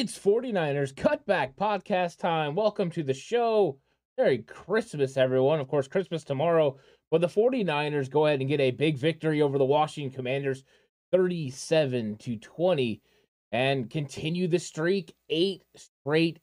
[0.00, 2.54] It's 49ers Cutback Podcast time.
[2.54, 3.80] Welcome to the show.
[4.16, 5.58] Merry Christmas, everyone.
[5.58, 6.76] Of course, Christmas tomorrow.
[7.10, 10.62] But the 49ers go ahead and get a big victory over the Washington Commanders
[11.10, 13.02] 37 to 20
[13.50, 15.12] and continue the streak.
[15.30, 16.38] Eight straight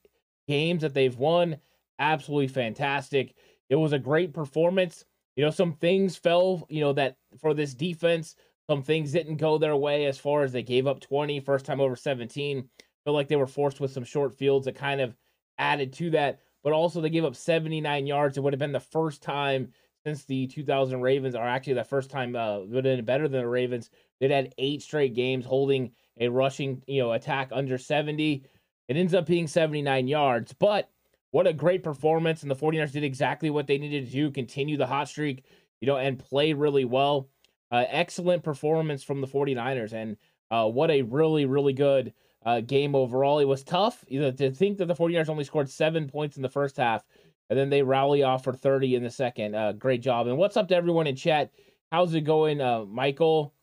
[0.49, 1.55] games that they've won.
[1.97, 3.35] Absolutely fantastic.
[3.69, 5.05] It was a great performance.
[5.38, 8.35] You know, some things fell, you know, that for this defense,
[8.69, 11.79] some things didn't go their way as far as they gave up 20, first time
[11.79, 12.67] over 17
[13.05, 15.16] feel like they were forced with some short fields that kind of
[15.57, 16.39] added to that.
[16.63, 18.38] But also, they gave up 79 yards.
[18.38, 19.71] It would have been the first time
[20.03, 23.41] since the 2000 Ravens, or actually the first time uh, would have been better than
[23.41, 23.89] the Ravens.
[24.19, 28.45] They'd had eight straight games holding a rushing, you know, attack under 70.
[28.88, 30.89] It ends up being 79 yards, but
[31.31, 32.41] what a great performance.
[32.41, 35.44] And the 49ers did exactly what they needed to do, continue the hot streak,
[35.81, 37.29] you know, and play really well.
[37.71, 39.94] Uh, excellent performance from the 49ers.
[39.94, 40.17] And
[40.51, 42.13] uh, what a really, really good
[42.45, 43.39] uh, game overall.
[43.39, 46.44] It was tough you know, to think that the 49ers only scored seven points in
[46.44, 47.03] the first half,
[47.50, 49.56] and then they rally off for 30 in the second.
[49.56, 50.28] Uh, great job.
[50.28, 51.51] And what's up to everyone in chat?
[51.91, 53.53] How's it going, uh, Michael,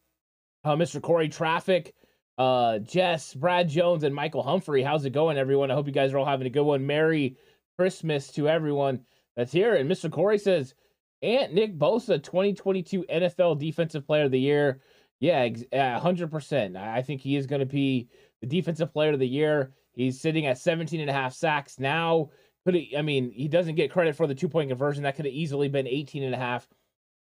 [0.65, 1.01] uh, Mr.
[1.01, 1.95] Corey Traffic,
[2.39, 4.83] uh, Jess, Brad Jones, and Michael Humphrey?
[4.83, 5.71] How's it going, everyone?
[5.71, 6.87] I hope you guys are all having a good one.
[6.87, 7.37] Merry
[7.79, 9.01] Christmas to everyone
[9.37, 9.75] that's here.
[9.75, 10.11] And Mr.
[10.11, 10.75] Corey says,
[11.23, 14.81] Ant Nick Bosa, 2022 NFL Defensive Player of the Year.
[15.21, 16.77] Yeah, 100%.
[16.77, 18.09] I think he is going to be
[18.43, 19.73] the defensive player of the year.
[19.93, 22.31] He's sitting at 17 and a half sacks now.
[22.65, 25.05] Could he, I mean, he doesn't get credit for the two point conversion.
[25.05, 26.69] That could have easily been 18 and a half,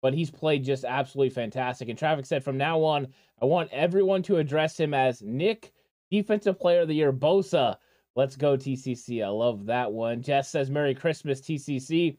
[0.03, 1.89] but he's played just absolutely fantastic.
[1.89, 3.09] And Traffic said from now on,
[3.41, 5.73] I want everyone to address him as Nick,
[6.11, 7.77] defensive player of the year, Bosa.
[8.15, 9.25] Let's go, TCC.
[9.25, 10.23] I love that one.
[10.23, 12.19] Jess says, Merry Christmas, TCC.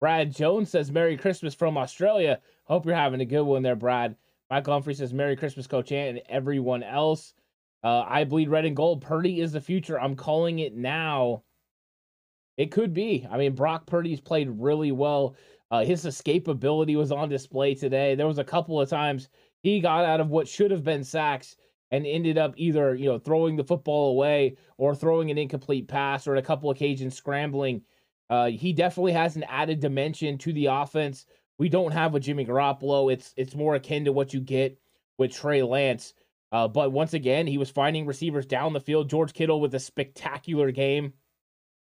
[0.00, 2.40] Brad Jones says, Merry Christmas from Australia.
[2.64, 4.16] Hope you're having a good one there, Brad.
[4.50, 7.34] Michael Humphrey says, Merry Christmas, Coach Ant, and everyone else.
[7.84, 9.02] Uh, I bleed red and gold.
[9.02, 10.00] Purdy is the future.
[10.00, 11.44] I'm calling it now.
[12.56, 13.26] It could be.
[13.30, 15.36] I mean, Brock Purdy's played really well.
[15.70, 18.14] Uh, his escapability was on display today.
[18.14, 19.28] There was a couple of times
[19.62, 21.56] he got out of what should have been sacks
[21.90, 26.26] and ended up either you know throwing the football away or throwing an incomplete pass
[26.26, 27.82] or in a couple of occasions scrambling.
[28.30, 31.26] Uh, he definitely has an added dimension to the offense.
[31.58, 33.12] We don't have a Jimmy Garoppolo.
[33.12, 34.78] It's it's more akin to what you get
[35.18, 36.14] with Trey Lance.
[36.54, 39.10] Uh, but once again, he was finding receivers down the field.
[39.10, 41.14] George Kittle with a spectacular game.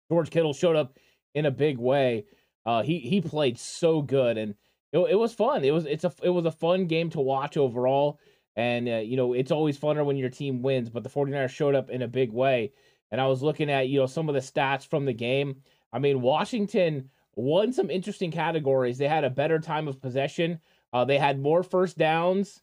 [0.09, 1.01] George Kittle showed up
[1.35, 2.27] in a big way.
[2.65, 4.55] Uh, he he played so good, and
[4.93, 5.65] it, it was fun.
[5.65, 8.21] It was it's a it was a fun game to watch overall.
[8.55, 10.91] And uh, you know it's always funner when your team wins.
[10.91, 12.71] But the 49ers showed up in a big way.
[13.11, 15.63] And I was looking at you know some of the stats from the game.
[15.93, 18.97] I mean Washington won some interesting categories.
[18.97, 20.61] They had a better time of possession.
[20.93, 22.63] Uh, they had more first downs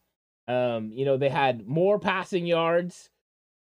[0.50, 3.10] Um, you know, they had more passing yards.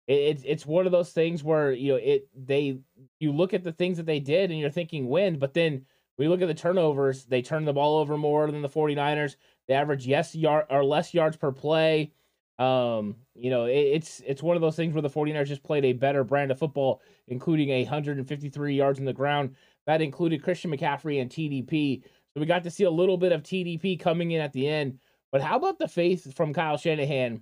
[0.07, 2.77] It, it's it's one of those things where you know it they
[3.19, 5.85] you look at the things that they did and you're thinking win, but then
[6.17, 9.35] we look at the turnovers, they turn the ball over more than the 49ers.
[9.67, 12.13] They average yes yard or less yards per play.
[12.57, 15.85] Um, you know, it, it's it's one of those things where the 49ers just played
[15.85, 19.55] a better brand of football, including a 153 yards in the ground.
[19.87, 22.03] That included Christian McCaffrey and TDP.
[22.03, 24.99] So we got to see a little bit of TDP coming in at the end.
[25.35, 27.41] But how about the faith from Kyle Shanahan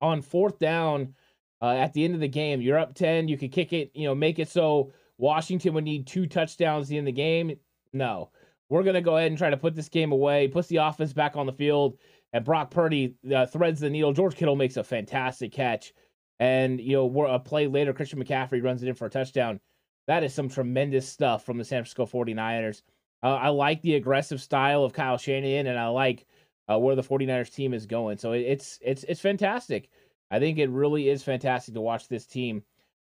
[0.00, 1.16] on fourth down
[1.60, 2.60] uh, at the end of the game?
[2.60, 3.26] You're up 10.
[3.26, 7.04] You could kick it, you know, make it so Washington would need two touchdowns in
[7.04, 7.56] the game.
[7.92, 8.30] No,
[8.68, 11.12] we're going to go ahead and try to put this game away, puts the offense
[11.12, 11.98] back on the field,
[12.32, 14.12] and Brock Purdy uh, threads the needle.
[14.12, 15.92] George Kittle makes a fantastic catch.
[16.38, 19.58] And, you know, a play later, Christian McCaffrey runs it in for a touchdown.
[20.06, 22.82] That is some tremendous stuff from the San Francisco 49ers.
[23.24, 26.24] Uh, I like the aggressive style of Kyle Shanahan, and I like
[26.70, 28.18] uh, where the 49ers team is going.
[28.18, 29.90] So it, it's it's it's fantastic.
[30.30, 32.62] I think it really is fantastic to watch this team.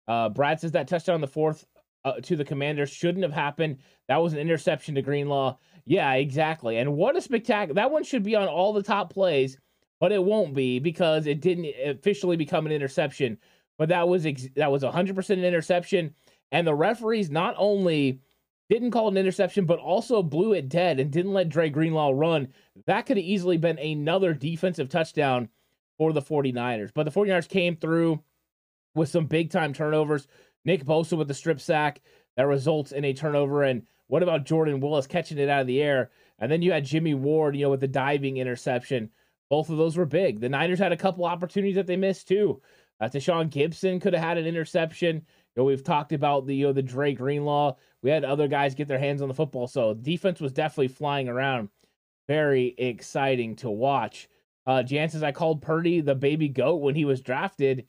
[0.06, 1.64] Uh, Brad says that touchdown on the fourth
[2.04, 3.78] uh, to the Commanders shouldn't have happened.
[4.08, 5.56] That was an interception to Greenlaw.
[5.86, 6.76] Yeah, exactly.
[6.76, 7.74] And what a spectacular!
[7.74, 9.58] That one should be on all the top plays,
[10.00, 13.38] but it won't be because it didn't officially become an interception.
[13.78, 16.14] But that was ex- that was 100% an interception,
[16.52, 18.20] and the referees not only
[18.70, 22.48] didn't call an interception, but also blew it dead and didn't let Dre Greenlaw run.
[22.86, 25.48] That could have easily been another defensive touchdown
[25.98, 26.92] for the 49ers.
[26.94, 28.22] But the 49ers came through
[28.94, 30.26] with some big time turnovers.
[30.64, 32.00] Nick Bosa with the strip sack
[32.36, 33.62] that results in a turnover.
[33.62, 36.10] And what about Jordan Willis catching it out of the air?
[36.38, 39.10] And then you had Jimmy Ward, you know, with the diving interception.
[39.50, 40.40] Both of those were big.
[40.40, 42.60] The Niners had a couple opportunities that they missed too.
[43.00, 45.26] Uh, Tashaun Gipson could have had an interception.
[45.54, 47.76] You know, we've talked about the you know the Dre Greenlaw.
[48.02, 51.28] We had other guys get their hands on the football, so defense was definitely flying
[51.28, 51.68] around.
[52.26, 54.28] Very exciting to watch.
[54.66, 57.86] Uh, Jan I called Purdy the baby goat when he was drafted.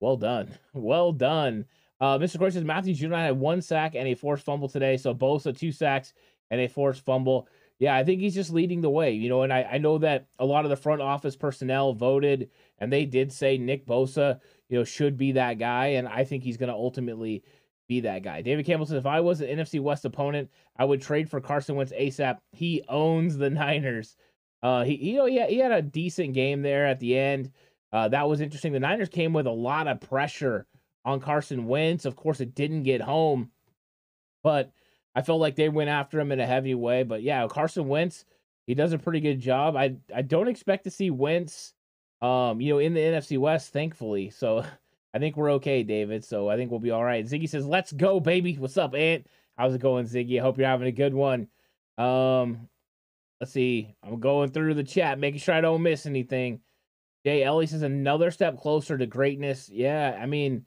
[0.00, 1.66] Well done, well done.
[2.00, 2.36] Uh, Mr.
[2.36, 4.96] Corey says Matthew Judon had one sack and a forced fumble today.
[4.96, 6.12] So Bosa two sacks
[6.50, 7.46] and a forced fumble.
[7.78, 9.42] Yeah, I think he's just leading the way, you know.
[9.42, 13.06] And I, I know that a lot of the front office personnel voted, and they
[13.06, 14.40] did say Nick Bosa,
[14.72, 17.44] you know, should be that guy, and I think he's going to ultimately
[17.88, 18.40] be that guy.
[18.40, 21.76] David Campbell says if I was an NFC West opponent, I would trade for Carson
[21.76, 22.38] Wentz ASAP.
[22.52, 24.16] He owns the Niners.
[24.62, 27.52] Uh, he you know he had, he had a decent game there at the end.
[27.92, 28.72] Uh, that was interesting.
[28.72, 30.66] The Niners came with a lot of pressure
[31.04, 32.06] on Carson Wentz.
[32.06, 33.50] Of course, it didn't get home,
[34.42, 34.72] but
[35.14, 37.02] I felt like they went after him in a heavy way.
[37.02, 38.24] But yeah, Carson Wentz,
[38.66, 39.76] he does a pretty good job.
[39.76, 41.74] I I don't expect to see Wentz,
[42.22, 44.30] um, you know, in the NFC West, thankfully.
[44.30, 44.64] So
[45.14, 46.24] I think we're okay, David.
[46.24, 47.26] So I think we'll be all right.
[47.26, 49.26] Ziggy says, "Let's go, baby." What's up, Ant?
[49.58, 50.38] How's it going, Ziggy?
[50.38, 51.48] I hope you're having a good one.
[51.98, 52.68] Um,
[53.40, 53.94] let's see.
[54.02, 56.60] I'm going through the chat, making sure I don't miss anything.
[57.24, 59.68] Jay Ellie says another step closer to greatness.
[59.68, 60.64] Yeah, I mean,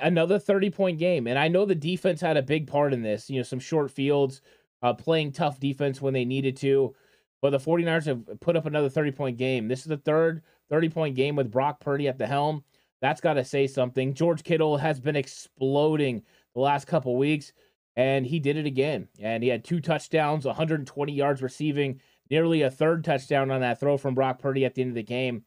[0.00, 1.26] another 30 point game.
[1.26, 3.90] And I know the defense had a big part in this, you know, some short
[3.90, 4.42] fields,
[4.82, 6.94] uh, playing tough defense when they needed to.
[7.40, 9.68] But the 49ers have put up another 30 point game.
[9.68, 12.64] This is the third 30 point game with Brock Purdy at the helm.
[13.00, 14.14] That's got to say something.
[14.14, 16.22] George Kittle has been exploding
[16.54, 17.52] the last couple weeks,
[17.96, 19.08] and he did it again.
[19.20, 22.00] And he had two touchdowns, 120 yards receiving,
[22.30, 25.02] nearly a third touchdown on that throw from Brock Purdy at the end of the
[25.02, 25.44] game.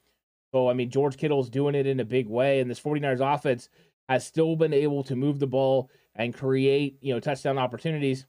[0.53, 3.69] So, I mean, George Kittle's doing it in a big way, and this 49ers offense
[4.07, 8.25] has still been able to move the ball and create, you know, touchdown opportunities.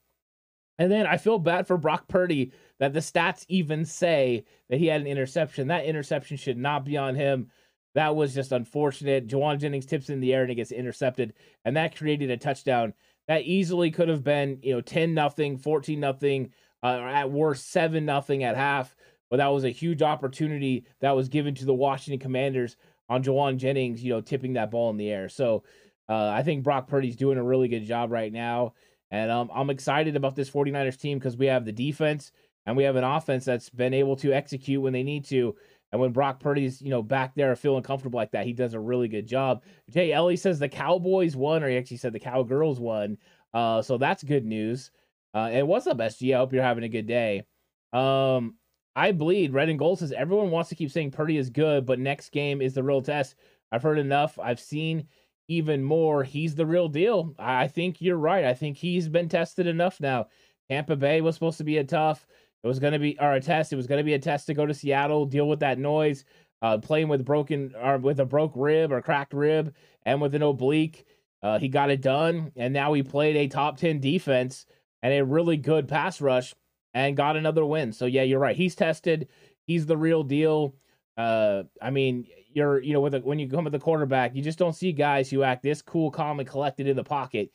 [0.79, 4.87] And then I feel bad for Brock Purdy that the stats even say that he
[4.87, 5.69] had an interception.
[5.69, 7.51] That interception should not be on him.
[7.95, 9.27] That was just unfortunate.
[9.27, 12.95] Jauan Jennings tips in the air and it gets intercepted, and that created a touchdown.
[13.27, 17.71] That easily could have been, you know, 10 nothing, 14 nothing, uh, or at worst
[17.71, 18.95] 7 nothing at half.
[19.31, 22.77] But that was a huge opportunity that was given to the Washington Commanders
[23.09, 25.29] on Jauan Jennings, you know, tipping that ball in the air.
[25.29, 25.65] So
[26.09, 28.75] uh, I think Brock Purdy's doing a really good job right now.
[29.11, 32.33] And um, I'm excited about this 49ers team because we have the defense
[32.67, 35.57] and we have an offense that's been able to execute when they need to.
[35.91, 38.81] And when Brock Purdy's, you know, back there feeling comfortable like that, he does a
[38.81, 39.63] really good job.
[39.91, 43.17] Jay Ellie says the Cowboys won, or he actually said the Cowgirls won.
[43.55, 44.91] Uh, so that's good news.
[45.35, 46.35] Uh, and what's up, SG?
[46.35, 47.45] I hope you're having a good day.
[47.93, 48.57] Um,
[48.95, 49.55] I bleed.
[49.55, 52.61] Red and Gold says everyone wants to keep saying Purdy is good, but next game
[52.61, 53.37] is the real test.
[53.73, 54.39] I've heard enough.
[54.39, 55.07] I've seen
[55.49, 56.23] even more.
[56.23, 57.35] He's the real deal.
[57.39, 58.45] I think you're right.
[58.45, 60.29] I think he's been tested enough now.
[60.71, 62.27] Tampa Bay was supposed to be a tough.
[62.63, 63.73] It was going to be or a test.
[63.73, 66.25] It was going to be a test to go to Seattle, deal with that noise,
[66.61, 69.75] uh, playing with broken or with a broke rib or cracked rib
[70.05, 71.07] and with an oblique.
[71.43, 74.67] Uh, he got it done, and now he played a top ten defense
[75.03, 76.55] and a really good pass rush
[76.95, 77.93] and got another win.
[77.93, 78.57] So yeah, you're right.
[78.57, 79.29] He's tested.
[79.67, 80.75] He's the real deal.
[81.17, 84.43] Uh, I mean, you're you know with a, when you come with the quarterback, you
[84.43, 87.51] just don't see guys who act this cool, calm, and collected in the pocket.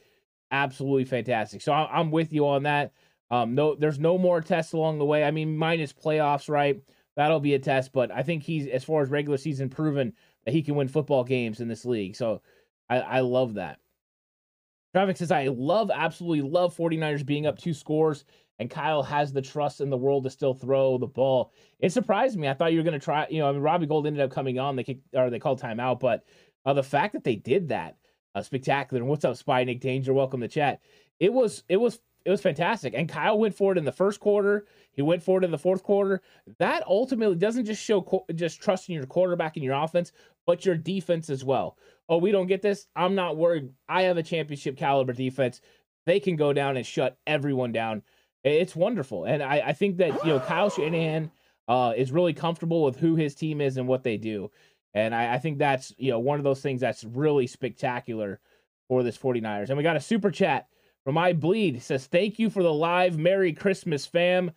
[0.52, 1.62] Absolutely fantastic.
[1.62, 2.94] So I, I'm with you on that.
[3.32, 5.24] Um, no, there's no more tests along the way.
[5.24, 6.80] I mean, minus playoffs, right?
[7.16, 10.14] That'll be a test, but I think he's as far as regular season proven
[10.46, 12.16] that he can win football games in this league.
[12.16, 12.42] So
[12.90, 13.80] I, I love that.
[14.94, 18.26] Traffic says, I love, absolutely love 49ers being up two scores,
[18.64, 21.54] and Kyle has the trust in the world to still throw the ball.
[21.80, 22.48] It surprised me.
[22.48, 24.32] I thought you were going to try, you know, I mean, Robbie Gould ended up
[24.32, 26.24] coming on, they kicked, or they called timeout, but
[26.66, 27.98] uh, the fact that they did that,
[28.36, 29.02] uh, spectacular.
[29.02, 30.14] And what's up, Spy Nick Danger?
[30.14, 30.80] Welcome to chat.
[31.20, 32.94] It was, it was, it was fantastic.
[32.96, 34.66] And Kyle went for it in the first quarter.
[34.94, 36.22] He went for it in the fourth quarter.
[36.58, 40.14] That ultimately doesn't just show co- just trusting your quarterback and your offense,
[40.46, 41.78] but your defense as well
[42.10, 42.88] oh, we don't get this.
[42.96, 43.70] I'm not worried.
[43.88, 45.62] I have a championship caliber defense.
[46.06, 48.04] They can go down and shut everyone down.
[48.44, 49.26] It's wonderful.
[49.26, 51.32] And I, I think that, you know, Kyle Shanahan
[51.68, 54.52] uh, is really comfortable with who his team is and what they do.
[54.94, 58.40] And I, I think that's, you know, one of those things that's really spectacular
[58.90, 59.70] for this 49ers.
[59.70, 60.68] And we got a super chat
[61.06, 61.78] from I Bleed.
[61.78, 64.52] It says, Thank you for the live Merry Christmas, fam.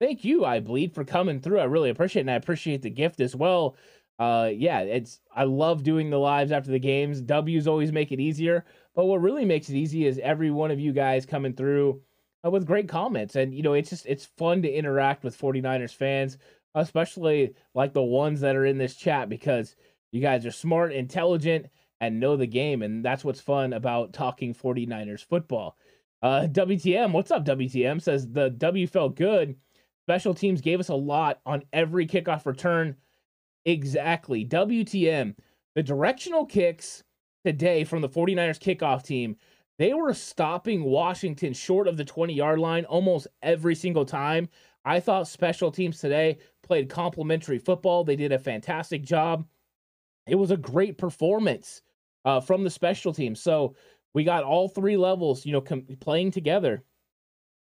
[0.00, 1.60] Thank you, I Bleed, for coming through.
[1.60, 2.24] I really appreciate it.
[2.24, 3.76] And I appreciate the gift as well
[4.18, 7.20] uh, yeah, it's I love doing the lives after the games.
[7.20, 8.64] W's always make it easier,
[8.94, 12.02] but what really makes it easy is every one of you guys coming through
[12.44, 15.94] uh, with great comments, and you know it's just it's fun to interact with 49ers
[15.94, 16.38] fans,
[16.74, 19.76] especially like the ones that are in this chat because
[20.12, 21.66] you guys are smart, intelligent,
[22.00, 25.76] and know the game, and that's what's fun about talking 49ers football.
[26.22, 27.44] Uh, WTM, what's up?
[27.44, 29.56] WTM says the W felt good.
[30.06, 32.96] Special teams gave us a lot on every kickoff return
[33.68, 34.46] Exactly.
[34.46, 35.34] WTM.
[35.74, 37.04] The directional kicks
[37.44, 39.36] today from the 49ers kickoff team,
[39.78, 44.48] they were stopping Washington short of the 20 yard line almost every single time.
[44.84, 48.04] I thought special teams today played complementary football.
[48.04, 49.46] They did a fantastic job.
[50.26, 51.82] It was a great performance
[52.24, 53.34] uh, from the special team.
[53.34, 53.74] So
[54.14, 56.82] we got all three levels, you know, com- playing together.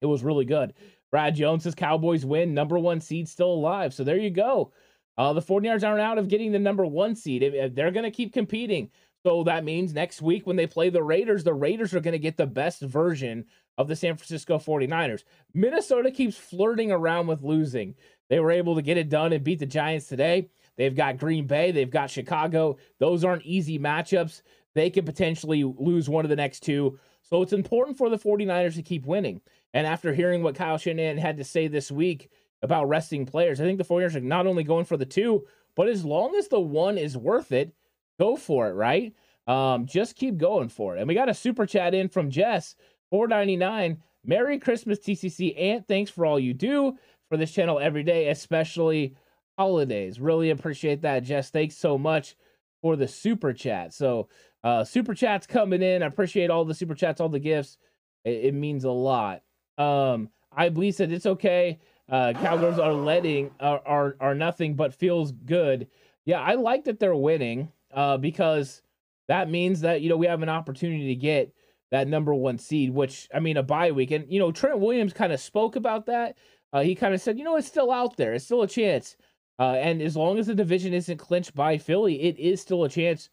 [0.00, 0.75] It was really good.
[1.11, 3.95] Brad Jones says Cowboys win, number one seed still alive.
[3.95, 4.73] So there you go.
[5.16, 7.42] Uh, the 49ers aren't out of getting the number one seed.
[7.75, 8.90] They're going to keep competing.
[9.25, 12.19] So that means next week when they play the Raiders, the Raiders are going to
[12.19, 13.45] get the best version
[13.79, 15.23] of the San Francisco 49ers.
[15.55, 17.95] Minnesota keeps flirting around with losing.
[18.29, 20.50] They were able to get it done and beat the Giants today.
[20.76, 22.79] They've got Green Bay, they've got Chicago.
[22.99, 24.43] Those aren't easy matchups.
[24.75, 26.99] They could potentially lose one of the next two.
[27.23, 29.41] So it's important for the 49ers to keep winning.
[29.75, 32.31] And after hearing what Kyle Shanahan had to say this week
[32.62, 33.61] about resting players.
[33.61, 36.49] I think the 49ers are not only going for the two, but as long as
[36.49, 37.75] the one is worth it,
[38.23, 39.12] go for it, right?
[39.47, 41.00] Um, just keep going for it.
[41.00, 42.76] And we got a super chat in from Jess,
[43.11, 43.99] 499.
[44.25, 46.97] Merry Christmas, TCC, and thanks for all you do
[47.29, 49.17] for this channel every day, especially
[49.59, 50.21] holidays.
[50.21, 51.50] Really appreciate that, Jess.
[51.50, 52.37] Thanks so much
[52.83, 53.93] for the super chat.
[53.93, 54.29] So,
[54.62, 56.05] uh, super chats coming in.
[56.05, 57.79] I appreciate all the super chats, all the gifts.
[58.25, 59.43] It, it means a lot.
[59.76, 61.81] Um, I believe said it's okay
[62.12, 65.88] uh, Cowgirls are letting are, are are nothing but feels good.
[66.25, 68.83] Yeah, I like that they're winning uh, because
[69.29, 71.53] that means that you know we have an opportunity to get
[71.91, 72.93] that number one seed.
[72.93, 76.07] Which I mean, a bye week, and you know Trent Williams kind of spoke about
[76.07, 76.37] that.
[76.73, 78.33] Uh, he kind of said, you know, it's still out there.
[78.33, 79.17] It's still a chance.
[79.59, 82.89] Uh, and as long as the division isn't clinched by Philly, it is still a
[82.89, 83.29] chance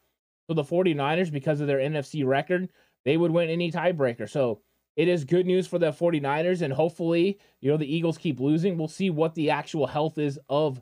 [0.47, 2.69] for the 49ers because of their NFC record.
[3.05, 4.29] They would win any tiebreaker.
[4.29, 4.61] So
[4.97, 8.77] it is good news for the 49ers, and hopefully, you know, the Eagles keep losing.
[8.77, 10.81] We'll see what the actual health is of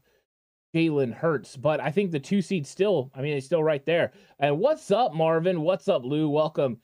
[0.77, 1.57] Jalen Hurts.
[1.57, 4.11] But I think the two seed still, I mean, it's still right there.
[4.39, 5.61] And what's up, Marvin?
[5.61, 6.29] What's up, Lou?
[6.29, 6.77] Welcome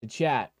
[0.00, 0.52] to chat.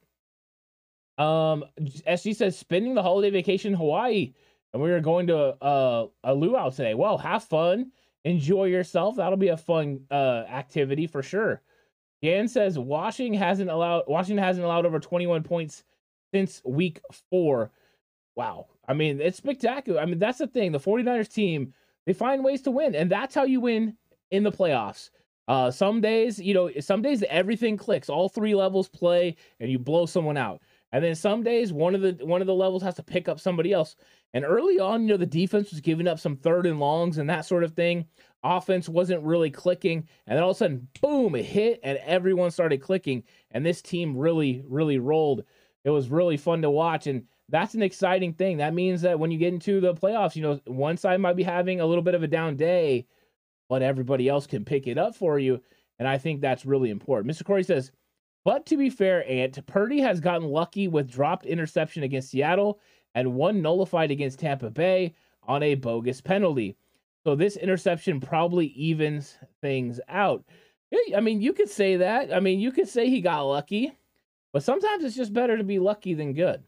[1.18, 4.34] Um, SG says spending the holiday vacation in Hawaii,
[4.72, 6.94] and we are going to uh, a luau today.
[6.94, 7.90] Well, have fun,
[8.24, 9.16] enjoy yourself.
[9.16, 11.62] That'll be a fun uh activity for sure.
[12.22, 15.84] Dan says Washington hasn't allowed Washington hasn't allowed over 21 points
[16.32, 17.00] since week
[17.30, 17.72] four.
[18.36, 18.66] Wow.
[18.86, 20.00] I mean, it's spectacular.
[20.00, 20.70] I mean, that's the thing.
[20.70, 21.72] The 49ers team,
[22.06, 23.96] they find ways to win, and that's how you win
[24.30, 25.10] in the playoffs.
[25.48, 29.78] Uh, some days, you know, some days everything clicks, all three levels play, and you
[29.78, 30.60] blow someone out.
[30.92, 33.38] And then some days one of the one of the levels has to pick up
[33.38, 33.96] somebody else.
[34.34, 37.28] And early on, you know, the defense was giving up some third and longs and
[37.30, 38.06] that sort of thing.
[38.42, 42.50] Offense wasn't really clicking, and then all of a sudden, boom, it hit, and everyone
[42.50, 43.24] started clicking.
[43.50, 45.44] And this team really, really rolled.
[45.84, 48.56] It was really fun to watch, and that's an exciting thing.
[48.56, 51.42] That means that when you get into the playoffs, you know, one side might be
[51.42, 53.06] having a little bit of a down day,
[53.68, 55.60] but everybody else can pick it up for you.
[55.98, 57.32] And I think that's really important.
[57.32, 57.44] Mr.
[57.44, 57.92] Corey says,
[58.44, 62.80] but to be fair, Ant, Purdy has gotten lucky with dropped interception against Seattle
[63.14, 65.14] and one nullified against Tampa Bay
[65.48, 66.76] on a bogus penalty.
[67.24, 70.44] So this interception probably evens things out.
[71.14, 72.32] I mean, you could say that.
[72.32, 73.92] I mean, you could say he got lucky,
[74.52, 76.62] but sometimes it's just better to be lucky than good.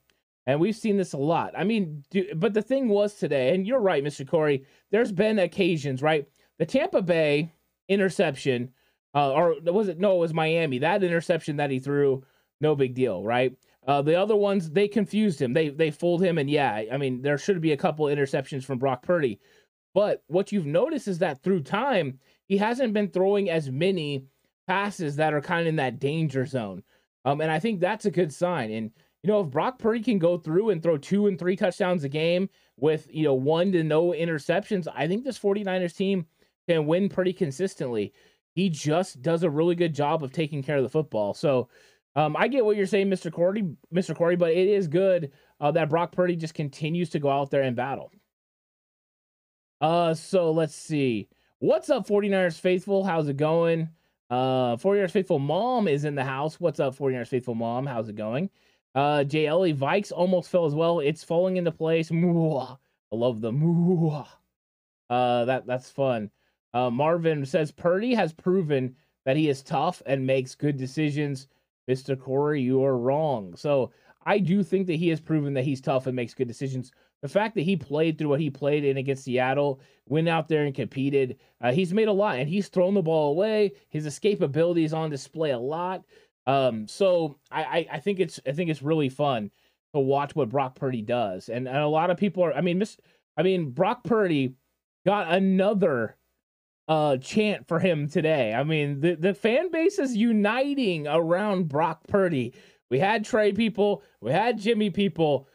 [0.49, 1.52] And we've seen this a lot.
[1.55, 4.26] I mean, do, but the thing was today, and you're right, Mr.
[4.26, 6.26] Corey, there's been occasions, right?
[6.59, 7.52] The Tampa Bay
[7.87, 8.71] interception,
[9.14, 10.00] uh, or was it?
[10.00, 10.78] No, it was Miami.
[10.78, 12.25] That interception that he threw,
[12.62, 13.55] no big deal, right?
[13.87, 15.52] Uh, the other ones, they confused him.
[15.52, 18.78] They they fooled him, and yeah, I mean, there should be a couple interceptions from
[18.78, 19.40] Brock Purdy.
[19.93, 24.25] But what you've noticed is that through time, he hasn't been throwing as many
[24.67, 26.83] passes that are kind of in that danger zone.
[27.26, 28.71] Um, and I think that's a good sign.
[28.71, 32.05] And you know, if Brock Purdy can go through and throw two and three touchdowns
[32.05, 36.27] a game with, you know, one to no interceptions, I think this 49ers team
[36.69, 38.13] can win pretty consistently.
[38.55, 41.35] He just does a really good job of taking care of the football.
[41.35, 41.69] So
[42.17, 43.33] um, I get what you're saying, Mr.
[43.33, 44.15] Corey, Mr.
[44.15, 47.63] Corey, but it is good uh, that Brock Purdy just continues to go out there
[47.63, 48.13] and battle.
[49.81, 51.29] Uh, so let's see.
[51.61, 53.05] What's up, 49ers faithful?
[53.05, 53.89] How's it going?
[54.31, 56.61] Uh, 49ers faithful mom is in the house.
[56.61, 57.87] What's up, 49ers faithful mom?
[57.87, 58.51] How's it going?
[58.95, 61.00] Uh, JLE Vikes almost fell as well.
[61.00, 62.11] It's falling into place.
[62.11, 62.76] I
[63.16, 64.23] love the moo.
[65.11, 66.30] Uh, that that's fun.
[66.75, 71.49] Uh, Marvin says Purdy has proven that he is tough and makes good decisions.
[71.88, 72.18] Mr.
[72.18, 73.54] Corey, you are wrong.
[73.57, 73.92] So
[74.26, 76.92] I do think that he has proven that he's tough and makes good decisions.
[77.23, 80.64] The fact that he played through what he played in against Seattle, went out there
[80.64, 83.73] and competed, uh, he's made a lot and he's thrown the ball away.
[83.88, 86.04] His escapability is on display a lot.
[86.49, 89.50] Um, so I, I, I think it's I think it's really fun
[89.95, 92.55] to watch what Brock Purdy does, and, and a lot of people are.
[92.55, 92.97] I mean, Miss,
[93.37, 94.55] I mean Brock Purdy
[95.07, 96.17] got another
[96.88, 98.55] uh chant for him today.
[98.55, 102.55] I mean, the the fan base is uniting around Brock Purdy.
[102.90, 105.47] We had Trey people, we had Jimmy people.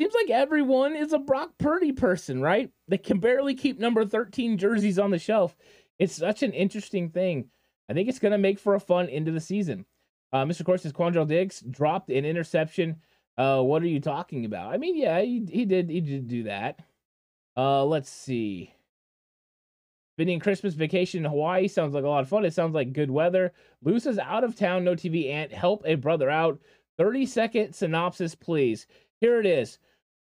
[0.00, 2.70] Seems like everyone is a Brock Purdy person, right?
[2.88, 5.54] They can barely keep number 13 jerseys on the shelf.
[6.00, 7.50] It's such an interesting thing.
[7.88, 9.84] I think it's going to make for a fun end of the season.
[10.32, 10.78] Uh, Mr.
[10.78, 12.96] Says Quandre Diggs dropped an interception.
[13.36, 14.72] Uh, what are you talking about?
[14.72, 16.80] I mean, yeah, he, he did he did do that.
[17.56, 18.74] Uh, let's see.
[20.16, 22.44] Spending Christmas vacation in Hawaii sounds like a lot of fun.
[22.44, 23.52] It sounds like good weather.
[23.82, 25.52] Loses out of town, no TV Ant.
[25.52, 26.60] Help a brother out.
[26.98, 28.86] 30 second synopsis, please.
[29.20, 29.78] Here it is.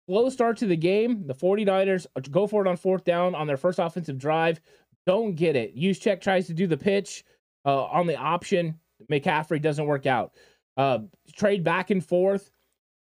[0.07, 1.27] Slow start to the game.
[1.27, 4.61] The 49ers go for it on fourth down on their first offensive drive.
[5.05, 5.75] Don't get it.
[5.75, 7.25] Juszczyk tries to do the pitch
[7.65, 8.79] uh, on the option.
[9.09, 10.33] McCaffrey doesn't work out.
[10.77, 10.99] Uh,
[11.35, 12.51] trade back and forth.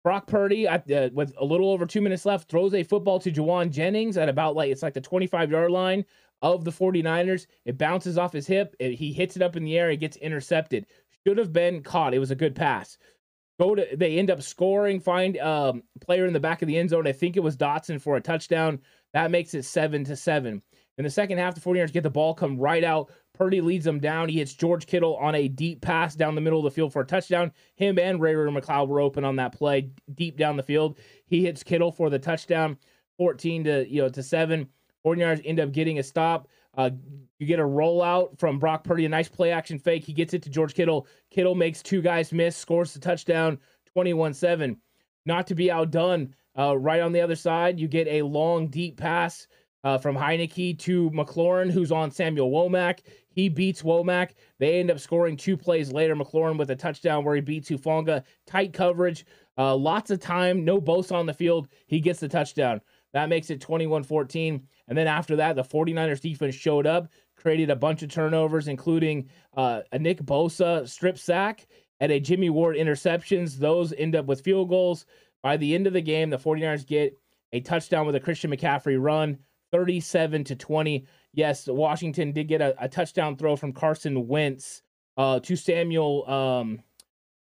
[0.04, 0.78] Brock Purdy, uh,
[1.12, 4.54] with a little over two minutes left, throws a football to Jauan Jennings at about
[4.54, 6.04] like it's like the 25 yard line
[6.42, 7.46] of the 49ers.
[7.64, 8.76] It bounces off his hip.
[8.78, 9.90] It, he hits it up in the air.
[9.90, 10.86] It gets intercepted.
[11.26, 12.14] Should have been caught.
[12.14, 12.98] It was a good pass.
[13.58, 15.00] Go to they end up scoring.
[15.00, 17.08] Find um player in the back of the end zone.
[17.08, 18.78] I think it was Dotson for a touchdown.
[19.12, 20.62] That makes it seven to seven.
[20.98, 23.10] In the second half, the 49ers get the ball, come right out.
[23.36, 24.28] Purdy leads them down.
[24.28, 27.02] He hits George Kittle on a deep pass down the middle of the field for
[27.02, 27.52] a touchdown.
[27.74, 30.98] Him and Ray Ray McCloud were open on that play deep down the field.
[31.26, 32.78] He hits Kittle for the touchdown,
[33.18, 34.68] 14 to you know to seven.
[35.04, 36.48] 49ers end up getting a stop.
[36.76, 36.90] Uh,
[37.38, 40.04] you get a rollout from Brock Purdy, a nice play action fake.
[40.04, 41.06] He gets it to George Kittle.
[41.30, 43.58] Kittle makes two guys miss, scores the touchdown,
[43.92, 44.76] 21 7.
[45.24, 48.96] Not to be outdone, uh, right on the other side, you get a long, deep
[48.96, 49.46] pass
[49.86, 53.02] uh, from Heinicke to McLaurin, who's on Samuel Womack.
[53.28, 54.30] He beats Womack.
[54.58, 56.16] They end up scoring two plays later.
[56.16, 58.24] McLaurin with a touchdown where he beats Hufanga.
[58.48, 59.24] Tight coverage,
[59.56, 61.68] uh, lots of time, no Bosa on the field.
[61.86, 62.80] He gets the touchdown.
[63.12, 64.66] That makes it 21 14.
[64.88, 69.28] And then after that, the 49ers defense showed up, created a bunch of turnovers, including
[69.56, 71.68] uh, a Nick Bosa strip sack
[72.00, 73.56] and a Jimmy Ward interceptions.
[73.56, 75.06] Those end up with field goals.
[75.44, 77.16] By the end of the game, the 49ers get
[77.52, 79.38] a touchdown with a Christian McCaffrey run.
[79.72, 81.06] 37 to 20.
[81.32, 84.82] Yes, Washington did get a, a touchdown throw from Carson Wentz
[85.16, 86.28] uh, to Samuel.
[86.28, 86.80] Um,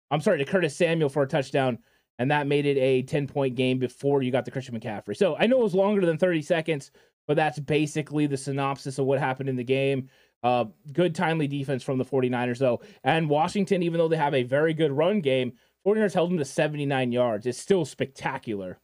[0.09, 1.79] I'm sorry, to Curtis Samuel for a touchdown,
[2.19, 5.15] and that made it a 10 point game before you got the Christian McCaffrey.
[5.15, 6.91] So I know it was longer than 30 seconds,
[7.27, 10.09] but that's basically the synopsis of what happened in the game.
[10.43, 12.81] Uh, good timely defense from the 49ers, though.
[13.03, 15.53] And Washington, even though they have a very good run game,
[15.85, 17.45] 49ers held them to 79 yards.
[17.45, 18.79] It's still spectacular.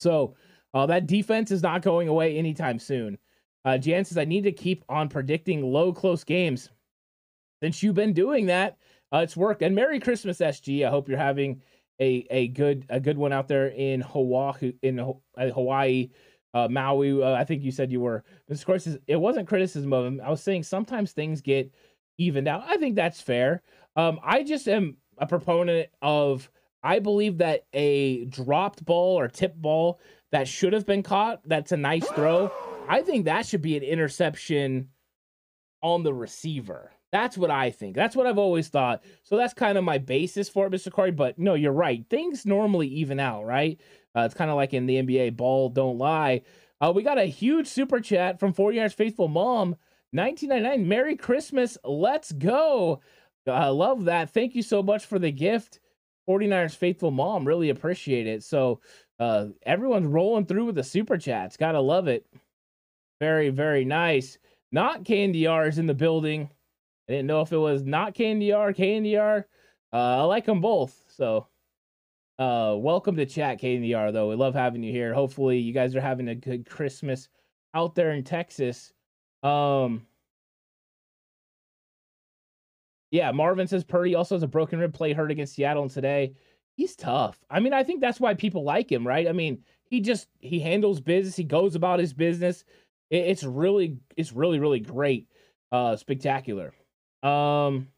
[0.00, 0.34] So
[0.74, 3.18] uh, that defense is not going away anytime soon.
[3.64, 6.70] Uh, Jan says, I need to keep on predicting low, close games.
[7.62, 8.78] Since you've been doing that,
[9.12, 9.62] uh, it's worked.
[9.62, 10.86] And Merry Christmas, SG.
[10.86, 11.60] I hope you're having
[12.00, 16.10] a, a good a good one out there in Hawaii, in uh, Hawaii,
[16.54, 17.22] uh, Maui.
[17.22, 18.24] Uh, I think you said you were.
[18.48, 20.20] Of course, it wasn't criticism of him.
[20.22, 21.72] I was saying sometimes things get
[22.18, 22.62] evened out.
[22.66, 23.62] I think that's fair.
[23.96, 26.50] Um, I just am a proponent of.
[26.80, 29.98] I believe that a dropped ball or tip ball
[30.32, 31.40] that should have been caught.
[31.46, 32.52] That's a nice throw.
[32.88, 34.88] I think that should be an interception
[35.82, 36.90] on the receiver.
[37.10, 37.94] That's what I think.
[37.94, 39.02] That's what I've always thought.
[39.22, 40.92] So that's kind of my basis for it, Mr.
[40.92, 41.10] Corey.
[41.10, 42.04] But no, you're right.
[42.10, 43.80] Things normally even out, right?
[44.14, 46.42] Uh, it's kind of like in the NBA, ball don't lie.
[46.80, 49.76] Uh, we got a huge super chat from 40 Yards Faithful Mom,
[50.12, 50.86] 1999.
[50.86, 51.78] Merry Christmas.
[51.82, 53.00] Let's go.
[53.46, 54.30] I love that.
[54.30, 55.80] Thank you so much for the gift.
[56.28, 57.46] 49ers Faithful Mom.
[57.46, 58.44] Really appreciate it.
[58.44, 58.80] So
[59.18, 61.56] uh, everyone's rolling through with the super chats.
[61.56, 62.26] Gotta love it.
[63.20, 64.38] Very, very nice.
[64.70, 66.50] Not Candy R is in the building.
[67.08, 69.46] I didn't know if it was not Candy R, Candy R.
[69.92, 71.02] Uh, I like them both.
[71.08, 71.48] So,
[72.38, 74.12] uh, welcome to chat, Candy R.
[74.12, 75.14] Though we love having you here.
[75.14, 77.28] Hopefully, you guys are having a good Christmas
[77.74, 78.92] out there in Texas.
[79.42, 80.06] Um,
[83.10, 86.34] yeah, Marvin says Purdy also has a broken rib play hurt against Seattle and today.
[86.78, 87.44] He's tough.
[87.50, 89.26] I mean, I think that's why people like him, right?
[89.26, 91.34] I mean, he just he handles business.
[91.34, 92.62] He goes about his business.
[93.10, 95.26] It, it's really, it's really, really great.
[95.72, 96.72] Uh, spectacular.
[97.24, 97.88] Um,